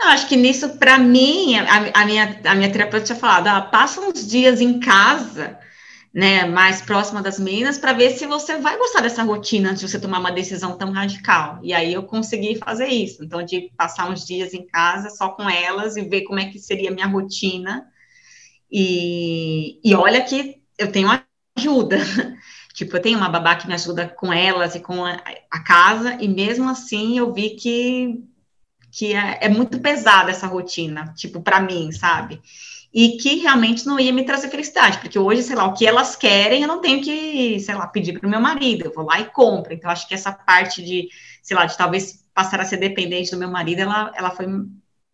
[0.00, 3.60] Eu acho que nisso, para mim, a, a, minha, a minha terapeuta tinha falado, ah,
[3.60, 5.58] passa uns dias em casa,
[6.12, 9.88] né, mais próxima das meninas, para ver se você vai gostar dessa rotina antes de
[9.88, 11.60] você tomar uma decisão tão radical.
[11.62, 15.48] E aí eu consegui fazer isso, então, de passar uns dias em casa só com
[15.48, 17.86] elas e ver como é que seria a minha rotina.
[18.70, 21.08] E, e olha que eu tenho
[21.56, 21.98] ajuda.
[22.72, 26.16] Tipo, eu tenho uma babá que me ajuda com elas e com a, a casa,
[26.18, 28.24] e mesmo assim eu vi que
[28.92, 32.40] que é, é muito pesada essa rotina, tipo, para mim, sabe?
[32.92, 36.14] E que realmente não ia me trazer felicidade, porque hoje, sei lá, o que elas
[36.14, 39.18] querem, eu não tenho que, sei lá, pedir para o meu marido, eu vou lá
[39.18, 39.72] e compro.
[39.72, 41.08] Então, acho que essa parte de,
[41.42, 44.46] sei lá, de talvez passar a ser dependente do meu marido, ela, ela foi,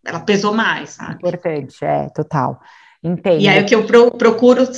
[0.05, 1.14] ela pesou mais, sabe?
[1.14, 2.61] Importante, é, total.
[3.01, 3.40] Entendo.
[3.40, 4.68] E aí, o que eu pro, procuro,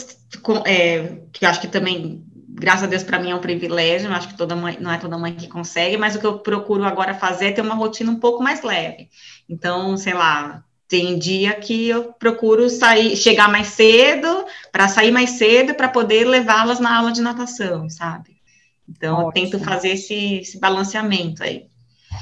[0.66, 2.24] é, que eu acho que também
[2.60, 5.16] graças a Deus, para mim é um privilégio, acho que toda mãe, não é toda
[5.16, 8.20] mãe que consegue, mas o que eu procuro agora fazer é ter uma rotina um
[8.20, 9.08] pouco mais leve.
[9.48, 15.30] Então, sei lá, tem dia que eu procuro sair, chegar mais cedo, para sair mais
[15.30, 18.40] cedo, para poder levá-las na aula de natação, sabe?
[18.88, 19.46] Então, Ótimo.
[19.46, 21.69] eu tento fazer esse, esse balanceamento aí.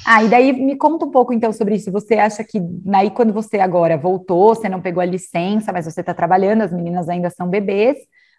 [0.05, 1.91] Ah, e daí me conta um pouco então sobre isso.
[1.93, 2.61] Você acha que
[2.95, 6.73] aí quando você agora voltou, você não pegou a licença, mas você está trabalhando, as
[6.73, 7.97] meninas ainda são bebês,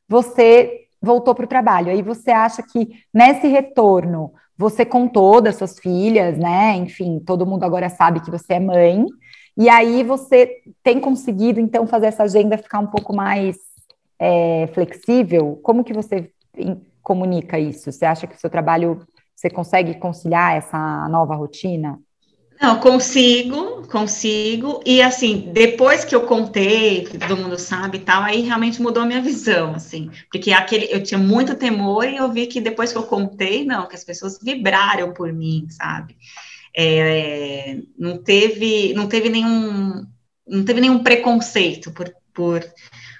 [0.07, 1.91] você voltou para o trabalho.
[1.91, 6.75] Aí você acha que nesse retorno você contou das suas filhas, né?
[6.75, 9.05] Enfim, todo mundo agora sabe que você é mãe.
[9.57, 10.51] E aí você
[10.83, 13.57] tem conseguido então fazer essa agenda ficar um pouco mais
[14.19, 15.59] é, flexível?
[15.63, 16.31] Como que você
[17.01, 17.91] comunica isso?
[17.91, 19.01] Você acha que o seu trabalho
[19.39, 21.97] você consegue conciliar essa nova rotina?
[22.61, 24.81] Não, consigo, consigo.
[24.85, 29.03] E assim, depois que eu contei, que todo mundo sabe e tal, aí realmente mudou
[29.03, 30.11] a minha visão, assim.
[30.29, 33.87] Porque aquele, eu tinha muito temor e eu vi que depois que eu contei, não,
[33.87, 36.17] que as pessoas vibraram por mim, sabe?
[36.75, 40.05] É, não teve, não teve nenhum,
[40.45, 42.61] não teve nenhum preconceito por, por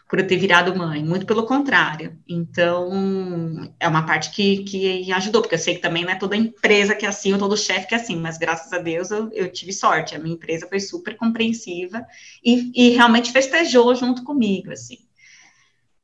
[0.10, 2.18] por eu ter virado mãe, muito pelo contrário.
[2.28, 6.36] Então, é uma parte que, que ajudou, porque eu sei que também não é toda
[6.36, 9.30] empresa que é assim, ou todo chefe que é assim, mas graças a Deus eu,
[9.32, 12.04] eu tive sorte, a minha empresa foi super compreensiva
[12.44, 14.98] e, e realmente festejou junto comigo, assim.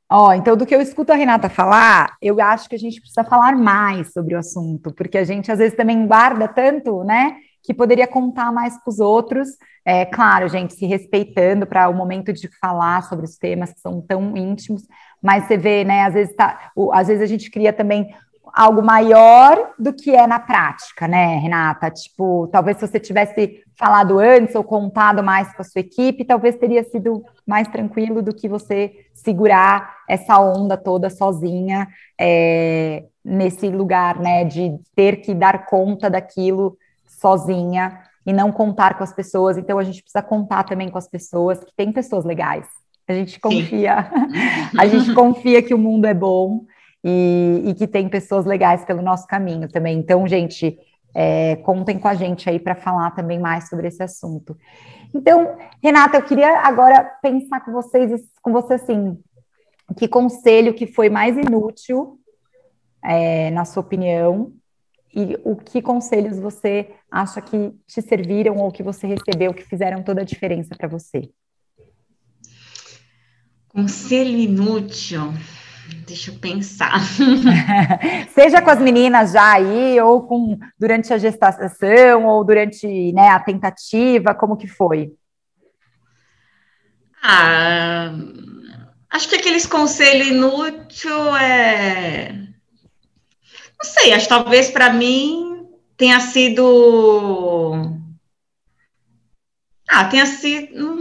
[0.07, 3.01] Ó, oh, então do que eu escuto a Renata falar, eu acho que a gente
[3.01, 7.37] precisa falar mais sobre o assunto, porque a gente às vezes também guarda tanto, né,
[7.65, 9.49] que poderia contar mais para os outros.
[9.83, 14.01] É claro, gente, se respeitando para o momento de falar sobre os temas que são
[14.01, 14.83] tão íntimos,
[15.21, 16.03] mas você vê, né?
[16.03, 18.13] Às vezes, tá, às vezes a gente cria também
[18.53, 21.91] algo maior do que é na prática, né, Renata?
[21.91, 26.55] Tipo, talvez se você tivesse falado antes ou contado mais com a sua equipe, talvez
[26.55, 31.87] teria sido mais tranquilo do que você segurar essa onda toda sozinha
[32.19, 36.77] é, nesse lugar, né, de ter que dar conta daquilo
[37.25, 39.57] sozinha e não contar com as pessoas.
[39.57, 42.67] Então a gente precisa contar também com as pessoas, que tem pessoas legais.
[43.07, 44.07] A gente confia,
[44.77, 46.65] a gente confia que o mundo é bom
[47.03, 49.97] e, e, que tem pessoas legais pelo nosso caminho também.
[49.97, 50.77] Então, gente,
[51.15, 54.55] é, contem com a gente aí para falar também mais sobre esse assunto.
[55.13, 59.17] Então, Renata, eu queria agora pensar com vocês, com você assim,
[59.97, 62.19] que conselho que foi mais inútil,
[63.03, 64.51] é, na sua opinião,
[65.15, 70.03] e o que conselhos você acha que te serviram ou que você recebeu que fizeram
[70.03, 71.29] toda a diferença para você?
[73.69, 75.33] Conselho inútil.
[76.05, 76.99] Deixa eu pensar.
[78.33, 83.39] Seja com as meninas já aí, ou com durante a gestação, ou durante né, a
[83.39, 85.13] tentativa, como que foi?
[87.21, 88.11] Ah,
[89.09, 91.05] acho que aqueles conselhos inúteis
[91.41, 92.44] é
[93.81, 97.73] não sei, acho que talvez para mim tenha sido.
[99.87, 100.99] Ah, tenha sido.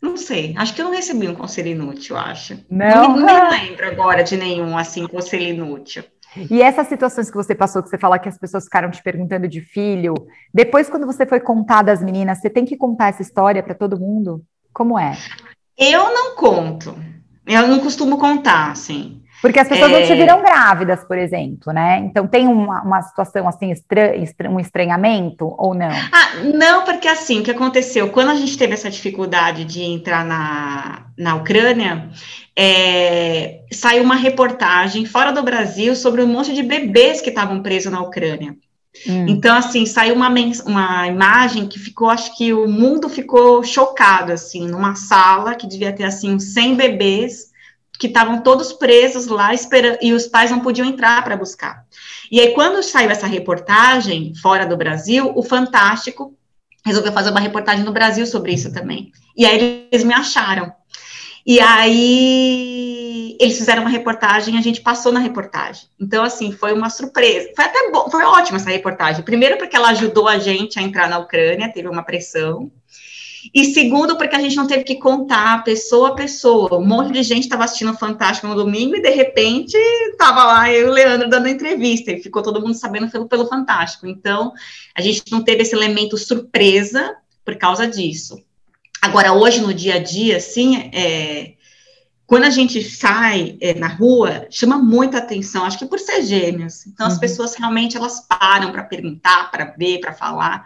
[0.00, 2.64] Não sei, acho que eu não recebi um conselho inútil, acho.
[2.70, 6.04] Não, não, me lembro agora de nenhum assim conselho inútil.
[6.50, 9.48] E essas situações que você passou, que você fala que as pessoas ficaram te perguntando
[9.48, 10.14] de filho,
[10.54, 13.98] depois quando você foi contar das meninas, você tem que contar essa história para todo
[13.98, 14.42] mundo?
[14.72, 15.18] Como é?
[15.76, 16.94] Eu não conto.
[17.46, 19.22] Eu não costumo contar, assim.
[19.40, 20.00] Porque as pessoas é...
[20.00, 21.98] não te viram grávidas, por exemplo, né?
[22.00, 24.50] Então tem uma, uma situação assim, estra...
[24.50, 25.90] um estranhamento ou não?
[25.90, 28.10] Ah, não, porque assim, o que aconteceu?
[28.10, 32.10] Quando a gente teve essa dificuldade de entrar na, na Ucrânia,
[32.54, 37.90] é, saiu uma reportagem fora do Brasil sobre um monte de bebês que estavam presos
[37.90, 38.54] na Ucrânia.
[39.06, 39.26] Hum.
[39.28, 40.28] Então, assim, saiu uma,
[40.66, 45.92] uma imagem que ficou, acho que o mundo ficou chocado, assim, numa sala que devia
[45.92, 47.49] ter, assim, uns 100 bebês
[48.00, 51.84] que estavam todos presos lá esperando, e os pais não podiam entrar para buscar.
[52.32, 56.34] E aí, quando saiu essa reportagem fora do Brasil, o Fantástico
[56.82, 59.12] resolveu fazer uma reportagem no Brasil sobre isso também.
[59.36, 60.72] E aí eles me acharam.
[61.46, 65.84] E aí eles fizeram uma reportagem, a gente passou na reportagem.
[66.00, 67.50] Então, assim, foi uma surpresa.
[67.54, 69.22] Foi até bom, foi ótima essa reportagem.
[69.22, 72.70] Primeiro, porque ela ajudou a gente a entrar na Ucrânia, teve uma pressão.
[73.54, 76.78] E segundo, porque a gente não teve que contar pessoa a pessoa.
[76.78, 79.76] Um monte de gente estava assistindo o Fantástico no domingo e de repente
[80.10, 83.46] estava lá eu e o Leandro dando entrevista e ficou todo mundo sabendo pelo, pelo
[83.46, 84.06] Fantástico.
[84.06, 84.52] Então,
[84.94, 88.38] a gente não teve esse elemento surpresa por causa disso.
[89.00, 91.54] Agora, hoje, no dia a dia, assim, é,
[92.26, 96.86] quando a gente sai é, na rua, chama muita atenção, acho que por ser gêmeos.
[96.86, 97.20] Então, as uhum.
[97.20, 100.64] pessoas realmente, elas param para perguntar, para ver, para falar.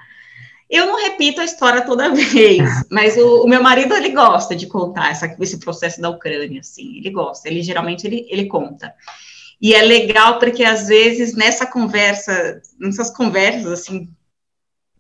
[0.69, 4.67] Eu não repito a história toda vez, mas o, o, meu marido, ele gosta de
[4.67, 8.93] contar essa, esse processo da Ucrânia, assim, ele gosta, ele geralmente, ele, ele conta.
[9.61, 14.09] E é legal porque, às vezes, nessa conversa, nessas conversas, assim,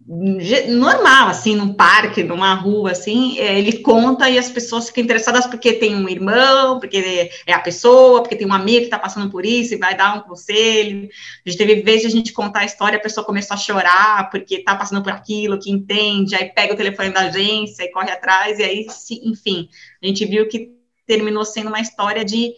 [0.06, 5.46] normal, assim, num parque, numa rua, assim, é, ele conta e as pessoas ficam interessadas
[5.46, 9.30] porque tem um irmão, porque é a pessoa, porque tem um amigo que está passando
[9.30, 11.08] por isso e vai dar um conselho.
[11.44, 14.28] A gente teve vezes de a gente contar a história, a pessoa começou a chorar
[14.28, 18.10] porque está passando por aquilo, que entende, aí pega o telefone da agência e corre
[18.10, 18.86] atrás, e aí,
[19.22, 19.68] enfim,
[20.02, 20.70] a gente viu que
[21.06, 22.52] terminou sendo uma história de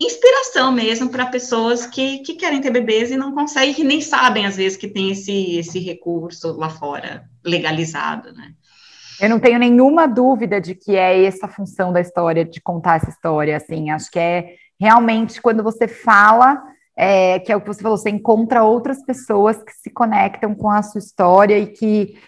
[0.00, 4.46] inspiração mesmo para pessoas que, que querem ter bebês e não conseguem, que nem sabem,
[4.46, 8.52] às vezes, que tem esse, esse recurso lá fora, legalizado, né?
[9.20, 13.08] Eu não tenho nenhuma dúvida de que é essa função da história, de contar essa
[13.08, 16.62] história, assim, acho que é realmente quando você fala,
[16.94, 20.70] é, que é o que você falou, você encontra outras pessoas que se conectam com
[20.70, 22.18] a sua história e que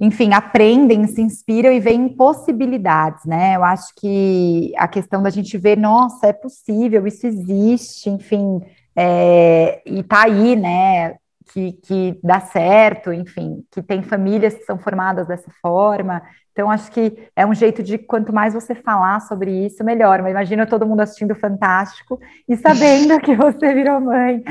[0.00, 3.54] enfim, aprendem, se inspiram e veem possibilidades, né?
[3.54, 8.62] Eu acho que a questão da gente ver, nossa, é possível, isso existe, enfim,
[8.96, 11.16] é, e tá aí, né?
[11.52, 16.22] Que, que dá certo, enfim, que tem famílias que são formadas dessa forma.
[16.52, 20.22] Então, acho que é um jeito de quanto mais você falar sobre isso, melhor.
[20.22, 24.42] Mas imagina todo mundo assistindo Fantástico e sabendo que você virou mãe,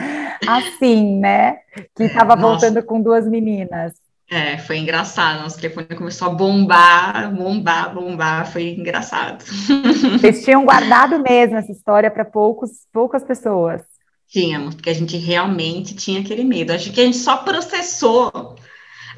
[0.47, 1.58] assim, né?
[1.95, 4.09] Que estava voltando com duas meninas.
[4.30, 5.42] É, foi engraçado.
[5.42, 8.52] Nosso telefone começou a bombar, bombar, bombar.
[8.52, 9.44] Foi engraçado.
[10.22, 13.82] Vocês tinham guardado mesmo essa história para poucas pessoas?
[14.28, 16.72] Tínhamos, porque a gente realmente tinha aquele medo.
[16.72, 18.32] Acho que a gente só processou.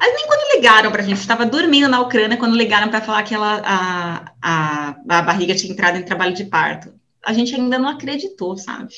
[0.00, 3.22] Mas nem quando ligaram para a gente, estava dormindo na Ucrânia quando ligaram para falar
[3.22, 6.92] que ela, a, a, a barriga tinha entrado em trabalho de parto.
[7.24, 8.94] A gente ainda não acreditou, sabe?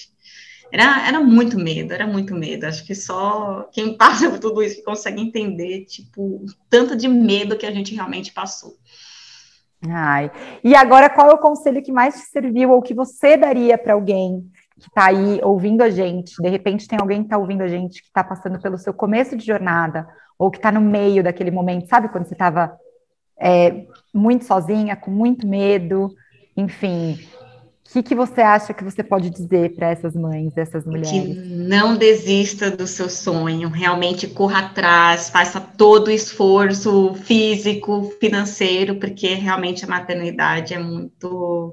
[0.74, 2.66] Era, era muito medo, era muito medo.
[2.66, 7.64] Acho que só quem passa por tudo isso consegue entender, tipo, tanto de medo que
[7.64, 8.72] a gente realmente passou.
[9.88, 10.32] Ai.
[10.64, 13.94] E agora, qual é o conselho que mais te serviu ou que você daria para
[13.94, 14.50] alguém
[14.80, 16.42] que está aí ouvindo a gente?
[16.42, 19.36] De repente tem alguém que está ouvindo a gente que está passando pelo seu começo
[19.36, 22.76] de jornada ou que está no meio daquele momento, sabe quando você estava
[23.38, 26.12] é, muito sozinha, com muito medo,
[26.56, 27.16] enfim,
[27.94, 31.10] que, que você acha que você pode dizer para essas mães, essas mulheres?
[31.10, 38.96] Que não desista do seu sonho, realmente corra atrás, faça todo o esforço físico, financeiro,
[38.96, 41.72] porque realmente a maternidade é muito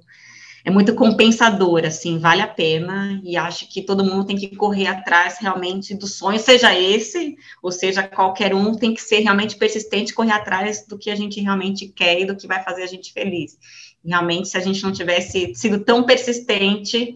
[0.64, 4.86] é muito compensadora, assim, vale a pena, e acho que todo mundo tem que correr
[4.86, 10.14] atrás realmente do sonho, seja esse, ou seja, qualquer um, tem que ser realmente persistente,
[10.14, 13.12] correr atrás do que a gente realmente quer e do que vai fazer a gente
[13.12, 13.58] feliz.
[14.06, 17.16] Realmente, se a gente não tivesse sido tão persistente,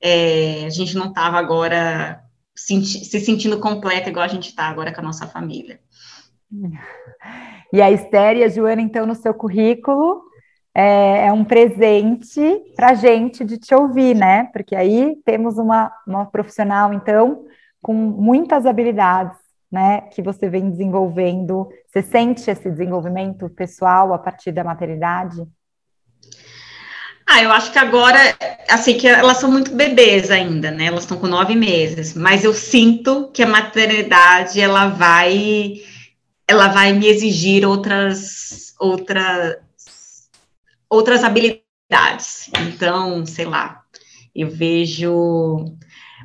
[0.00, 2.20] é, a gente não estava agora
[2.54, 5.80] senti se sentindo completa igual a gente está agora com a nossa família.
[7.72, 10.22] E a Esther e a Joana, então, no seu currículo,
[10.72, 12.40] é, é um presente
[12.76, 14.44] para a gente de te ouvir, né?
[14.52, 17.46] Porque aí temos uma, uma profissional, então,
[17.82, 19.36] com muitas habilidades,
[19.70, 20.02] né?
[20.02, 21.68] Que você vem desenvolvendo.
[21.88, 25.44] Você sente esse desenvolvimento pessoal a partir da maternidade?
[27.36, 28.16] Ah, eu acho que agora,
[28.70, 30.84] assim, que elas são muito bebês ainda, né?
[30.84, 35.82] Elas estão com nove meses, mas eu sinto que a maternidade ela vai,
[36.46, 39.56] ela vai me exigir outras, outras,
[40.88, 42.50] outras habilidades.
[42.68, 43.82] Então, sei lá,
[44.32, 45.64] eu vejo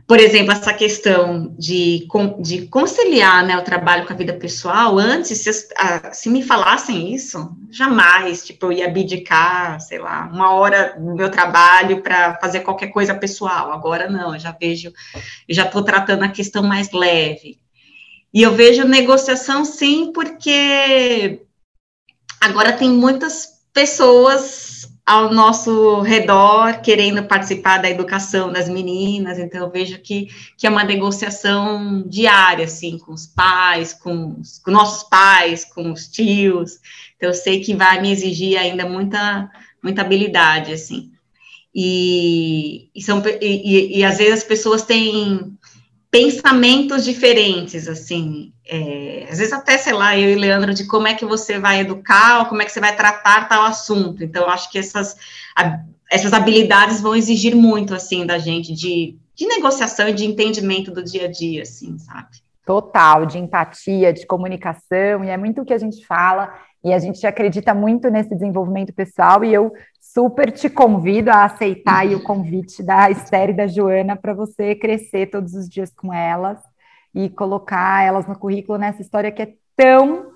[0.10, 2.08] por exemplo, essa questão de,
[2.40, 5.68] de conciliar né, o trabalho com a vida pessoal, antes, se,
[6.12, 11.30] se, me falassem isso, jamais, tipo, eu ia abdicar, sei lá, uma hora do meu
[11.30, 13.72] trabalho para fazer qualquer coisa pessoal.
[13.72, 14.92] Agora não, eu já vejo,
[15.48, 17.60] eu já estou tratando a questão mais leve.
[18.34, 21.44] E eu vejo negociação sim, porque
[22.42, 24.79] agora tem muitas pessoas
[25.10, 30.70] ao nosso redor querendo participar da educação das meninas, então eu vejo que, que é
[30.70, 36.78] uma negociação diária, assim, com os pais, com, os, com nossos pais, com os tios,
[37.18, 39.50] então eu sei que vai me exigir ainda muita,
[39.82, 41.12] muita habilidade, assim,
[41.74, 45.58] e, e, são, e, e, e às vezes as pessoas têm
[46.12, 51.14] pensamentos diferentes, assim, é, às vezes até, sei lá, eu e Leandro, de como é
[51.14, 54.72] que você vai educar ou como é que você vai tratar tal assunto, então acho
[54.72, 55.16] que essas,
[56.12, 61.04] essas habilidades vão exigir muito, assim, da gente, de, de negociação e de entendimento do
[61.04, 62.30] dia a dia, assim, sabe?
[62.66, 66.54] Total, de empatia, de comunicação, e é muito o que a gente fala,
[66.84, 72.08] e a gente acredita muito nesse desenvolvimento pessoal, e eu super te convido a aceitar
[72.08, 76.58] o convite da Esther e da Joana para você crescer todos os dias com elas
[77.14, 80.28] e colocar elas no currículo nessa história que é tão,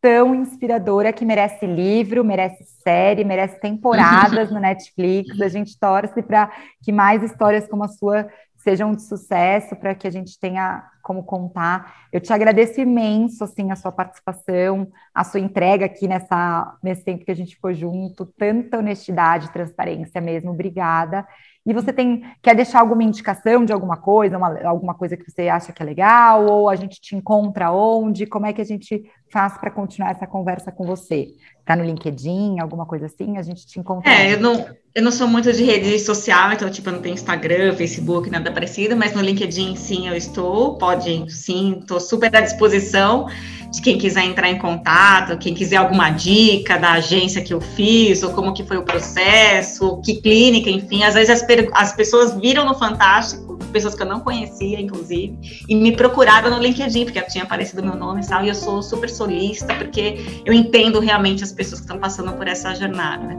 [0.00, 5.40] tão inspiradora, que merece livro, merece série, merece temporadas no Netflix.
[5.40, 6.50] A gente torce para
[6.82, 11.24] que mais histórias como a sua sejam de sucesso, para que a gente tenha como
[11.24, 12.06] contar.
[12.12, 17.24] Eu te agradeço imenso, assim, a sua participação, a sua entrega aqui nessa, nesse tempo
[17.24, 21.26] que a gente ficou junto, tanta honestidade, transparência mesmo, obrigada.
[21.66, 25.48] E você tem quer deixar alguma indicação de alguma coisa, uma, alguma coisa que você
[25.48, 28.24] acha que é legal, ou a gente te encontra onde?
[28.26, 31.28] Como é que a gente faz para continuar essa conversa com você?
[31.64, 33.36] Tá no LinkedIn, alguma coisa assim?
[33.36, 34.10] A gente te encontra.
[34.10, 37.14] É, eu não, eu não sou muito de rede social, então, tipo, eu não tenho
[37.14, 42.40] Instagram, Facebook, nada parecido, mas no LinkedIn sim eu estou, pode sim, estou super à
[42.40, 43.28] disposição
[43.70, 48.22] de quem quiser entrar em contato, quem quiser alguma dica da agência que eu fiz,
[48.22, 52.64] ou como que foi o processo, que clínica, enfim, às vezes as, as pessoas viram
[52.64, 55.38] no Fantástico, pessoas que eu não conhecia, inclusive,
[55.68, 58.82] e me procuraram no LinkedIn, porque tinha aparecido meu nome e tal, e eu sou
[58.82, 63.38] super solista, porque eu entendo realmente as pessoas que estão passando por essa jornada?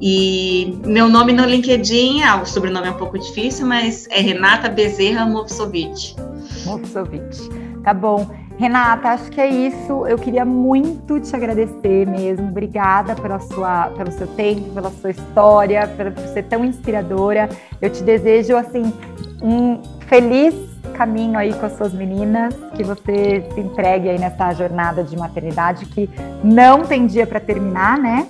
[0.00, 4.68] E meu nome no LinkedIn, ah, o sobrenome é um pouco difícil, mas é Renata
[4.68, 6.16] Bezerra Movsovic.
[6.64, 7.36] Movsovic.
[7.84, 8.26] Tá bom.
[8.58, 10.06] Renata, acho que é isso.
[10.06, 12.48] Eu queria muito te agradecer mesmo.
[12.48, 17.48] Obrigada pela sua, pelo seu tempo, pela sua história, por ser tão inspiradora.
[17.80, 18.92] Eu te desejo assim
[19.42, 20.69] um feliz
[21.00, 25.86] caminho aí com as suas meninas, que você se entregue aí nessa jornada de maternidade
[25.86, 26.10] que
[26.44, 28.28] não tem dia para terminar, né?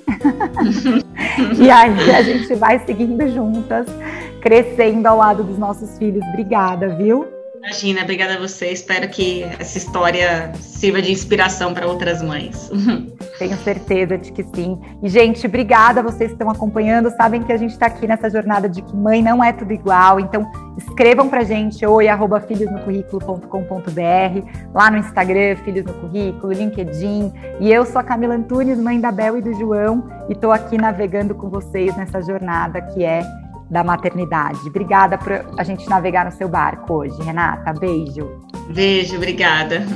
[1.59, 3.89] e aí a gente vai seguindo juntas,
[4.41, 6.25] crescendo ao lado dos nossos filhos.
[6.29, 7.40] Obrigada, viu?
[7.63, 8.69] Imagina, obrigada a você.
[8.69, 12.71] Espero que essa história sirva de inspiração para outras mães.
[13.39, 14.81] Tenho certeza de que sim.
[15.03, 17.11] E, gente, obrigada a vocês que estão acompanhando.
[17.11, 20.19] Sabem que a gente está aqui nessa jornada de que mãe não é tudo igual.
[20.19, 27.31] Então, escrevam para gente, oi, arroba filhosnocurrículo.com.br, lá no Instagram, Filhos no Currículo, LinkedIn.
[27.61, 30.79] E eu sou a Camila Antunes, mãe da Bel e do João, e estou aqui
[30.79, 33.23] navegando com vocês nessa jornada que é
[33.71, 34.59] da maternidade.
[34.67, 37.73] Obrigada por a gente navegar no seu barco hoje, Renata.
[37.73, 38.29] Beijo.
[38.69, 39.87] Beijo, obrigada.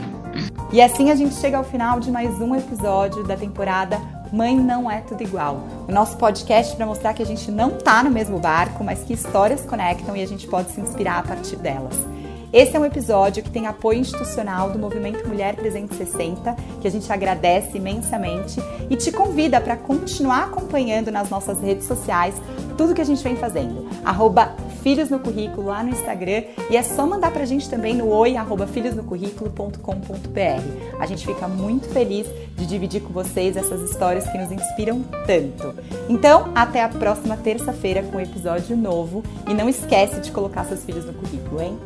[0.73, 4.01] E assim a gente chega ao final de mais um episódio da temporada
[4.33, 5.65] Mãe Não É Tudo Igual.
[5.87, 9.13] O nosso podcast para mostrar que a gente não tá no mesmo barco, mas que
[9.13, 11.95] histórias conectam e a gente pode se inspirar a partir delas.
[12.55, 17.13] Esse é um episódio que tem apoio institucional do Movimento Mulher 360, que a gente
[17.13, 22.37] agradece imensamente e te convida para continuar acompanhando nas nossas redes sociais
[22.79, 23.89] tudo que a gente vem fazendo.
[24.05, 28.07] Arroba Filhos no Currículo lá no Instagram e é só mandar pra gente também no
[28.07, 31.01] oi arroba filhosnocurrículo.com.br.
[31.01, 35.75] A gente fica muito feliz de dividir com vocês essas histórias que nos inspiram tanto.
[36.09, 40.85] Então, até a próxima terça-feira com um episódio novo e não esquece de colocar seus
[40.85, 41.77] filhos no currículo, hein?